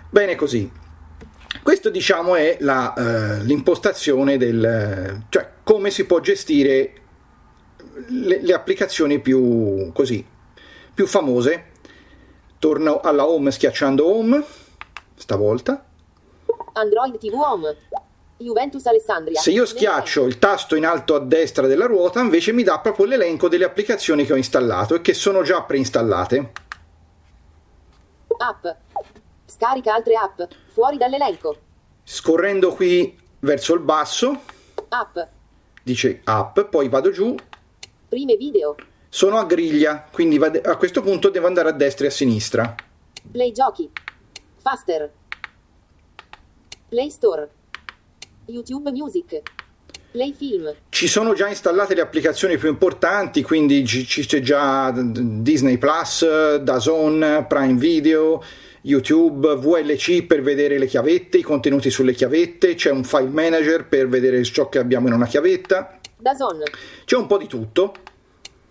bene 0.09 0.35
così. 0.35 0.71
Questo 1.63 1.91
diciamo 1.91 2.35
è 2.35 2.57
la, 2.61 2.95
eh, 2.95 3.45
l'impostazione 3.45 4.37
del, 4.37 5.23
cioè 5.29 5.49
come 5.63 5.91
si 5.91 6.05
può 6.05 6.21
gestire 6.21 6.95
le, 8.09 8.41
le 8.43 8.53
applicazioni 8.53 9.21
più 9.21 9.93
così, 9.93 10.25
più 10.93 11.07
famose. 11.07 11.73
Torno 12.59 13.01
alla 13.01 13.29
home 13.29 13.51
schiacciando 13.51 14.07
home, 14.07 14.43
stavolta. 15.17 15.85
Android 16.73 17.19
TV 17.19 17.35
Home. 17.35 17.77
Juventus 18.37 18.85
Alessandria. 18.87 19.41
Se 19.41 19.51
io 19.51 19.65
schiaccio 19.65 20.25
il 20.27 20.39
tasto 20.39 20.75
in 20.77 20.85
alto 20.85 21.15
a 21.15 21.21
destra 21.21 21.67
della 21.67 21.87
ruota, 21.87 22.21
invece 22.21 22.53
mi 22.53 22.63
dà 22.63 22.79
proprio 22.81 23.07
l'elenco 23.07 23.49
delle 23.49 23.65
applicazioni 23.65 24.25
che 24.25 24.33
ho 24.33 24.37
installato 24.37 24.95
e 24.97 25.01
che 25.01 25.15
sono 25.15 25.43
già 25.43 25.63
preinstallate. 25.63 26.53
App. 28.37 28.67
Scarica 29.47 29.95
altre 29.95 30.15
app. 30.17 30.41
Fuori 30.73 30.97
dall'elenco. 30.97 31.57
Scorrendo 32.03 32.75
qui 32.75 33.17
verso 33.41 33.75
il 33.75 33.81
basso, 33.81 34.41
App. 34.89 35.17
dice 35.83 36.21
app, 36.25 36.61
poi 36.63 36.89
vado 36.89 37.11
giù, 37.11 37.35
Prime 38.09 38.37
video. 38.37 38.75
sono 39.09 39.39
a 39.39 39.45
griglia, 39.45 40.07
quindi 40.11 40.37
a 40.43 40.77
questo 40.77 41.01
punto 41.03 41.31
devo 41.31 41.47
andare 41.47 41.69
a 41.69 41.73
destra 41.73 42.07
e 42.07 42.09
a 42.09 42.13
sinistra. 42.13 42.75
Play 43.31 43.53
giochi. 43.53 43.91
Faster. 44.61 45.11
Play 46.89 47.11
Store. 47.11 47.49
YouTube 48.47 48.91
Music. 48.91 49.43
Play 50.11 50.33
Film. 50.37 50.73
Ci 50.91 51.09
sono 51.09 51.35
già 51.35 51.49
installate 51.49 51.95
le 51.95 52.01
applicazioni 52.01 52.57
più 52.57 52.69
importanti, 52.69 53.43
quindi 53.43 53.85
ci- 53.85 54.05
c'è 54.05 54.41
già 54.41 54.93
Disney 54.95 55.77
Plus, 55.77 56.57
DAZN, 56.59 57.47
Prime 57.49 57.75
Video, 57.75 58.41
YouTube, 58.83 59.57
VLC 59.57 60.25
per 60.25 60.41
vedere 60.43 60.79
le 60.79 60.87
chiavette, 60.87 61.39
i 61.39 61.43
contenuti 61.43 61.91
sulle 61.91 62.13
chiavette, 62.13 62.75
c'è 62.77 62.93
un 62.93 63.03
file 63.03 63.29
manager 63.29 63.89
per 63.89 64.07
vedere 64.07 64.45
ciò 64.45 64.69
che 64.69 64.79
abbiamo 64.79 65.09
in 65.09 65.15
una 65.15 65.27
chiavetta, 65.27 65.99
Dazon. 66.17 66.63
c'è 67.05 67.17
un 67.17 67.27
po' 67.27 67.39
di 67.39 67.49
tutto. 67.49 67.93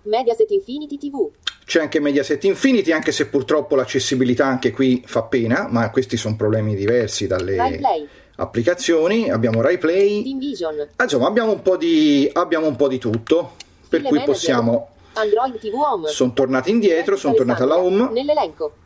Mediaset 0.03 0.49
Infinity 0.51 0.97
TV. 0.97 1.29
C'è 1.65 1.81
anche 1.81 1.99
Mediaset 1.99 2.41
Infinity, 2.45 2.91
anche 2.91 3.11
se 3.11 3.27
purtroppo 3.27 3.75
l'accessibilità 3.75 4.45
anche 4.45 4.71
qui 4.71 5.01
fa 5.05 5.23
pena, 5.23 5.67
ma 5.69 5.89
questi 5.91 6.15
sono 6.15 6.35
problemi 6.37 6.75
diversi 6.75 7.27
dalle 7.27 7.55
Play. 7.55 8.07
Applicazioni. 8.35 9.29
Abbiamo 9.29 9.61
Rai 9.61 9.77
Play, 9.77 10.23
TeamVision. 10.23 10.87
Ah, 10.97 11.03
insomma 11.03 11.27
abbiamo 11.27 11.51
un 11.51 11.61
po' 11.61 11.77
di, 11.77 12.29
abbiamo 12.33 12.67
un 12.67 12.75
po' 12.75 12.87
di 12.87 12.97
tutto, 12.99 13.53
per 13.89 13.99
Stile 13.99 14.01
cui 14.03 14.17
Manager. 14.17 14.25
possiamo... 14.25 14.87
Android 15.13 15.59
TV 15.59 15.73
Home. 15.75 16.07
Sono 16.07 16.33
tornato 16.33 16.69
indietro, 16.71 17.15
sono 17.15 17.35
tornato 17.35 17.61
alla 17.63 17.77
home 17.77 18.09
Nell'elenco. 18.11 18.77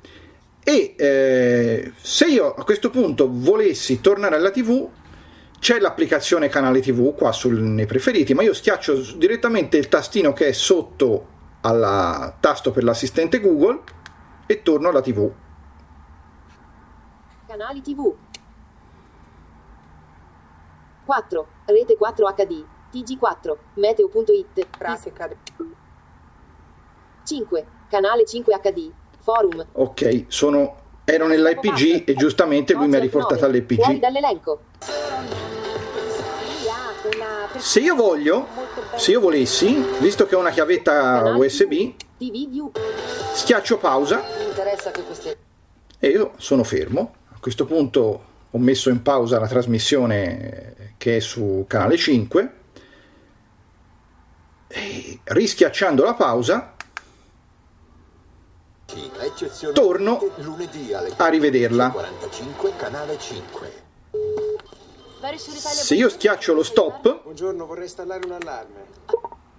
e 0.62 0.94
eh, 0.98 1.94
se 2.02 2.26
io 2.26 2.54
a 2.54 2.66
questo 2.66 2.90
punto 2.90 3.30
volessi 3.32 4.02
tornare 4.02 4.36
alla 4.36 4.52
TV 4.52 4.86
c'è 5.58 5.80
l'applicazione 5.80 6.50
canale 6.50 6.82
TV 6.82 7.16
qua 7.16 7.32
sul- 7.32 7.62
nei 7.62 7.86
preferiti 7.86 8.34
ma 8.34 8.44
io 8.44 8.54
schiaccio 8.54 8.94
direttamente 9.16 9.78
il 9.78 9.88
tastino 9.88 10.34
che 10.34 10.50
è 10.50 10.52
sotto 10.52 11.28
al 11.62 12.34
tasto 12.42 12.72
per 12.72 12.84
l'assistente 12.84 13.40
Google 13.40 13.80
e 14.48 14.62
torno 14.62 14.90
alla 14.90 15.02
TV 15.02 15.32
Canali 17.48 17.82
TV. 17.82 18.14
4. 21.08 21.48
Rete 21.66 21.96
4 21.96 22.28
HD. 22.36 22.66
TG4. 22.94 23.56
Meteo.it. 23.76 24.68
Pratica. 24.78 25.30
5. 27.24 27.66
Canale 27.90 28.26
5 28.26 28.60
HD. 28.62 28.92
Forum. 29.28 29.66
ok 29.74 30.24
sono 30.30 30.76
ero 31.04 31.28
nell'IPG 31.28 32.04
e 32.08 32.14
giustamente 32.14 32.74
lui 32.74 32.88
mi 32.88 32.96
ha 32.96 33.00
riportato 33.00 33.36
Fuori 33.36 33.58
all'IPG 33.58 34.00
dall'elenco. 34.00 34.60
se 37.58 37.82
io 37.82 37.94
voglio 37.94 38.48
se 38.96 39.12
io 39.12 39.20
volessi 39.20 39.84
visto 40.00 40.26
che 40.28 40.36
ho 40.36 40.40
una 40.40 40.52
chiavetta 40.52 41.36
USB 41.36 41.72
TV 42.18 42.50
View. 42.50 42.72
schiaccio 43.34 43.78
pausa 43.80 44.24
Mi 44.40 44.46
interessa 44.46 44.92
che 44.92 45.04
questi... 45.04 45.36
e 46.00 46.08
io 46.08 46.32
sono 46.38 46.64
fermo. 46.64 47.16
A 47.34 47.40
questo 47.42 47.66
punto 47.66 48.22
ho 48.50 48.58
messo 48.60 48.90
in 48.90 49.02
pausa 49.02 49.40
la 49.40 49.48
trasmissione 49.48 50.87
che 50.98 51.18
è 51.18 51.20
su 51.20 51.66
canale 51.68 51.98
5 51.98 52.54
e 54.68 55.20
rischiacciando 55.24 56.04
la 56.04 56.14
pausa 56.14 56.74
torno 59.74 60.20
lunedì 60.38 60.94
alle 60.94 61.14
a 61.16 61.28
rivederla. 61.28 61.92
45 61.92 62.76
canale 62.78 63.18
5 63.20 63.72
Se 65.60 65.96
io 65.96 66.10
schiaccio 66.10 66.54
lo 66.54 66.64
stop, 66.64 67.24
Buongiorno, 67.24 67.66
vorrei 67.66 67.84
installare 67.84 68.26
un 68.26 68.32
allarme. 68.32 68.86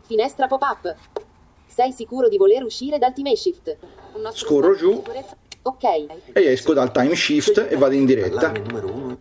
Finestra 0.07 0.47
pop-up. 0.47 0.95
Sei 1.67 1.93
sicuro 1.93 2.29
di 2.29 2.39
voler 2.39 2.65
uscire 2.65 2.99
dal 2.99 3.13
time 3.13 3.37
shift? 3.37 3.77
scorro 4.33 4.75
giù 4.75 5.03
Ok. 5.63 5.85
e 5.85 6.43
esco 6.47 6.73
dal 6.73 6.91
time 6.91 7.15
shift 7.15 7.67
e 7.71 7.77
vado 7.77 7.95
in 7.95 8.07
diretta. 8.07 8.49
allarme 8.49 8.61
numero 8.61 8.87
1 8.91 9.19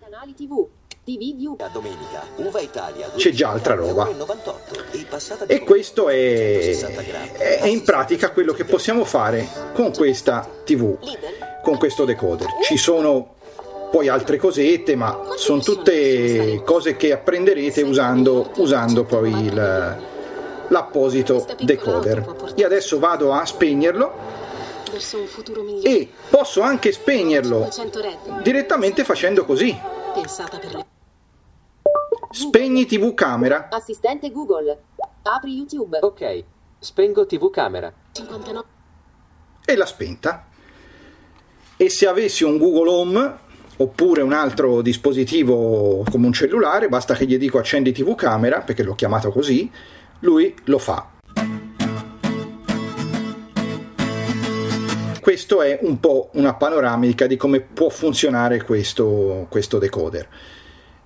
Canali 0.00 0.34
TV. 0.34 0.66
View. 1.06 1.54
a 1.60 1.68
domenica 1.72 2.22
uva 2.36 2.58
Italia 2.60 3.08
C'è 3.14 3.30
già 3.30 3.50
altra 3.50 3.74
roba. 3.74 4.04
98 4.06 4.74
e 4.90 5.54
E 5.54 5.60
questo 5.62 6.08
è, 6.08 6.76
è- 7.36 7.58
è 7.60 7.66
in 7.66 7.84
pratica 7.84 8.30
quello 8.32 8.52
che 8.52 8.64
possiamo 8.64 9.04
fare 9.04 9.46
con 9.72 9.92
questa 9.94 10.48
TV, 10.64 10.98
con 11.62 11.78
questo 11.78 12.04
decoder. 12.04 12.48
Ci 12.64 12.76
sono 12.76 13.34
poi 13.92 14.08
altre 14.08 14.36
cosette, 14.36 14.96
ma 14.96 15.16
sono 15.36 15.60
tutte 15.60 16.60
cose 16.64 16.96
che 16.96 17.12
apprenderete 17.12 17.82
usando, 17.82 18.50
usando 18.56 19.04
poi 19.04 19.30
il- 19.30 19.96
l'apposito 20.68 21.46
decoder. 21.60 22.52
Io 22.56 22.66
adesso 22.66 22.98
vado 22.98 23.32
a 23.32 23.44
spegnerlo 23.46 24.12
Verso 24.90 25.18
un 25.20 25.26
futuro 25.26 25.62
migliore. 25.62 25.88
e 25.88 26.08
posso 26.28 26.62
anche 26.62 26.90
spegnerlo 26.90 27.58
200 27.60 28.00
red. 28.00 28.42
direttamente 28.42 29.04
facendo 29.04 29.44
così. 29.44 29.94
Spegni 32.30 32.86
TV 32.86 33.14
camera. 33.14 33.68
Assistente 33.70 34.30
Google. 34.30 34.78
Apri 35.22 35.54
YouTube. 35.54 35.98
Ok, 36.00 36.44
spengo 36.78 37.26
TV 37.26 37.50
camera. 37.50 37.92
59. 38.12 38.68
e 39.64 39.76
l'ha 39.76 39.86
spenta. 39.86 40.46
E 41.76 41.90
se 41.90 42.06
avessi 42.06 42.44
un 42.44 42.56
Google 42.56 42.88
Home 42.88 43.38
oppure 43.78 44.22
un 44.22 44.32
altro 44.32 44.80
dispositivo 44.80 46.04
come 46.10 46.26
un 46.26 46.32
cellulare, 46.32 46.88
basta 46.88 47.14
che 47.14 47.26
gli 47.26 47.36
dico 47.36 47.58
accendi 47.58 47.92
TV 47.92 48.14
camera, 48.14 48.60
perché 48.60 48.82
l'ho 48.82 48.94
chiamato 48.94 49.30
così, 49.30 49.70
lui 50.20 50.54
lo 50.64 50.78
fa. 50.78 51.10
Questo 55.20 55.60
è 55.60 55.80
un 55.82 55.98
po' 55.98 56.30
una 56.34 56.54
panoramica 56.54 57.26
di 57.26 57.36
come 57.36 57.60
può 57.60 57.88
funzionare 57.88 58.62
questo, 58.62 59.46
questo 59.50 59.78
decoder. 59.78 60.28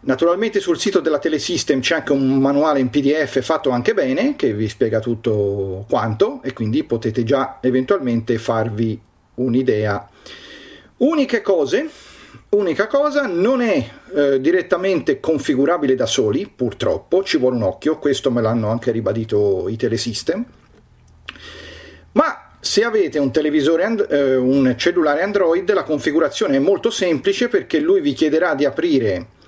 Naturalmente 0.02 0.60
sul 0.60 0.78
sito 0.78 1.00
della 1.00 1.18
Telesystem 1.18 1.80
c'è 1.80 1.96
anche 1.96 2.12
un 2.12 2.38
manuale 2.38 2.80
in 2.80 2.88
PDF 2.88 3.42
fatto 3.42 3.68
anche 3.68 3.92
bene 3.92 4.34
che 4.34 4.54
vi 4.54 4.66
spiega 4.66 4.98
tutto 4.98 5.84
quanto 5.90 6.40
e 6.42 6.54
quindi 6.54 6.84
potete 6.84 7.22
già 7.22 7.58
eventualmente 7.60 8.38
farvi 8.38 8.98
un'idea. 9.34 10.08
Uniche 10.98 11.42
cose, 11.42 11.86
unica 12.50 12.86
cosa, 12.86 13.26
non 13.26 13.60
è 13.60 13.90
eh, 14.14 14.40
direttamente 14.40 15.20
configurabile 15.20 15.94
da 15.94 16.06
soli, 16.06 16.50
purtroppo, 16.54 17.22
ci 17.22 17.36
vuole 17.36 17.56
un 17.56 17.62
occhio, 17.64 17.98
questo 17.98 18.30
me 18.30 18.40
l'hanno 18.40 18.70
anche 18.70 18.92
ribadito 18.92 19.68
i 19.68 19.76
Telesystem. 19.76 20.42
Ma 22.12 22.52
se 22.58 22.84
avete 22.84 23.18
un 23.18 23.30
and- 23.82 24.06
eh, 24.10 24.36
un 24.36 24.74
cellulare 24.78 25.22
Android, 25.22 25.70
la 25.72 25.84
configurazione 25.84 26.56
è 26.56 26.60
molto 26.60 26.90
semplice 26.90 27.48
perché 27.48 27.80
lui 27.80 28.00
vi 28.00 28.14
chiederà 28.14 28.54
di 28.54 28.64
aprire 28.64 29.38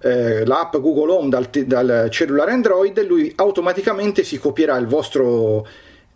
eh, 0.00 0.44
l'app 0.44 0.76
Google 0.76 1.12
Home 1.12 1.28
dal, 1.28 1.48
dal 1.48 2.08
cellulare 2.10 2.52
Android 2.52 3.04
lui 3.06 3.32
automaticamente 3.36 4.22
si 4.24 4.38
copierà 4.38 4.76
il 4.76 4.86
vostro 4.86 5.66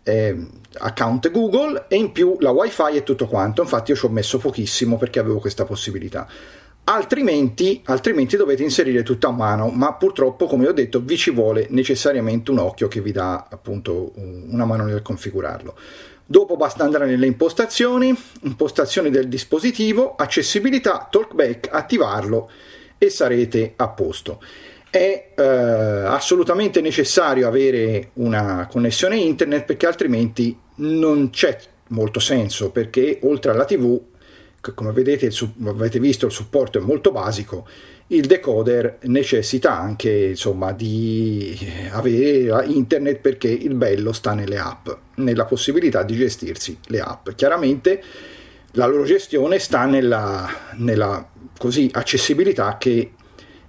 eh, 0.03 0.35
account 0.79 1.31
Google 1.31 1.85
e 1.87 1.95
in 1.95 2.11
più 2.11 2.37
la 2.39 2.51
wifi 2.51 2.95
e 2.95 3.03
tutto 3.03 3.27
quanto. 3.27 3.61
Infatti 3.61 3.91
io 3.91 3.97
ci 3.97 4.05
ho 4.05 4.09
messo 4.09 4.37
pochissimo 4.37 4.97
perché 4.97 5.19
avevo 5.19 5.39
questa 5.39 5.65
possibilità. 5.65 6.27
Altrimenti, 6.85 7.81
altrimenti 7.85 8.35
dovete 8.35 8.61
inserire 8.61 9.03
tutto 9.03 9.27
a 9.27 9.31
mano, 9.31 9.69
ma 9.69 9.93
purtroppo, 9.93 10.47
come 10.47 10.67
ho 10.67 10.73
detto, 10.73 10.99
vi 10.99 11.15
ci 11.15 11.31
vuole 11.31 11.67
necessariamente 11.69 12.51
un 12.51 12.57
occhio 12.57 12.89
che 12.89 12.99
vi 12.99 13.13
dà 13.13 13.47
appunto 13.49 14.11
un- 14.15 14.47
una 14.49 14.65
mano 14.65 14.83
nel 14.83 15.01
configurarlo. 15.01 15.75
Dopo 16.25 16.57
basta 16.57 16.83
andare 16.83 17.05
nelle 17.05 17.25
impostazioni, 17.25 18.13
impostazioni 18.41 19.09
del 19.09 19.29
dispositivo, 19.29 20.15
accessibilità, 20.15 21.07
talkback, 21.09 21.69
attivarlo 21.71 22.49
e 22.97 23.09
sarete 23.09 23.73
a 23.75 23.89
posto. 23.89 24.41
È 24.89 25.31
eh, 25.35 25.43
assolutamente 25.43 26.81
necessario 26.81 27.47
avere 27.47 28.11
una 28.13 28.67
connessione 28.69 29.17
internet 29.17 29.65
perché 29.65 29.87
altrimenti 29.87 30.57
non 30.75 31.29
c'è 31.31 31.57
molto 31.89 32.19
senso 32.19 32.71
perché 32.71 33.19
oltre 33.23 33.51
alla 33.51 33.65
TV 33.65 33.99
come 34.73 34.93
vedete, 34.93 35.29
su- 35.29 35.51
avete 35.65 35.99
visto, 35.99 36.25
il 36.25 36.31
supporto 36.31 36.77
è 36.77 36.81
molto 36.81 37.11
basico. 37.11 37.67
Il 38.07 38.25
decoder 38.27 38.99
necessita 39.03 39.77
anche 39.77 40.09
insomma, 40.09 40.71
di 40.71 41.57
avere 41.91 42.65
internet 42.67 43.19
perché 43.19 43.49
il 43.49 43.73
bello 43.75 44.13
sta 44.13 44.33
nelle 44.33 44.57
app, 44.57 44.87
nella 45.15 45.45
possibilità 45.45 46.03
di 46.03 46.15
gestirsi 46.15 46.77
le 46.87 46.99
app. 47.01 47.29
Chiaramente 47.31 48.01
la 48.75 48.85
loro 48.85 49.03
gestione 49.03 49.59
sta 49.59 49.85
nella, 49.85 50.49
nella 50.73 51.27
così, 51.57 51.89
accessibilità 51.91 52.77
che 52.77 53.13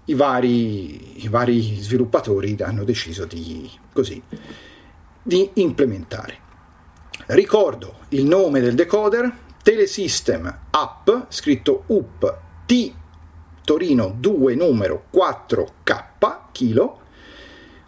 i 0.04 0.14
vari, 0.14 1.24
i 1.24 1.28
vari 1.28 1.76
sviluppatori 1.80 2.56
hanno 2.60 2.84
deciso 2.84 3.24
di, 3.24 3.70
così, 3.92 4.22
di 5.22 5.50
implementare. 5.54 6.42
Ricordo 7.26 8.00
il 8.10 8.24
nome 8.24 8.60
del 8.60 8.74
decoder, 8.74 9.32
Telesystem 9.62 10.58
App, 10.70 11.10
scritto 11.28 11.84
UP 11.86 12.38
T 12.66 12.92
Torino 13.64 14.14
2 14.18 14.54
numero 14.54 15.04
4K 15.12 16.36
chilo, 16.52 17.00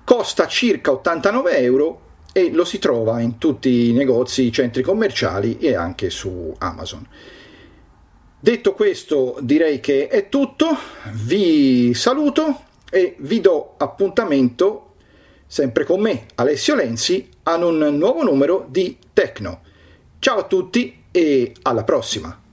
costa 0.04 0.46
circa 0.46 0.90
89 0.90 1.58
euro 1.58 2.00
e 2.36 2.50
lo 2.52 2.66
si 2.66 2.78
trova 2.78 3.22
in 3.22 3.38
tutti 3.38 3.88
i 3.88 3.92
negozi, 3.94 4.42
i 4.42 4.52
centri 4.52 4.82
commerciali 4.82 5.56
e 5.56 5.74
anche 5.74 6.10
su 6.10 6.54
Amazon. 6.58 7.02
Detto 8.38 8.74
questo, 8.74 9.38
direi 9.40 9.80
che 9.80 10.08
è 10.08 10.28
tutto. 10.28 10.66
Vi 11.14 11.94
saluto 11.94 12.60
e 12.90 13.16
vi 13.20 13.40
do 13.40 13.76
appuntamento 13.78 14.96
sempre 15.46 15.84
con 15.84 15.98
me, 16.02 16.26
Alessio 16.34 16.74
Lenzi, 16.74 17.26
ad 17.44 17.62
un 17.62 17.78
nuovo 17.96 18.22
numero 18.22 18.66
di 18.68 18.98
Tecno. 19.14 19.62
Ciao 20.18 20.40
a 20.40 20.44
tutti 20.44 21.04
e 21.10 21.54
alla 21.62 21.84
prossima! 21.84 22.44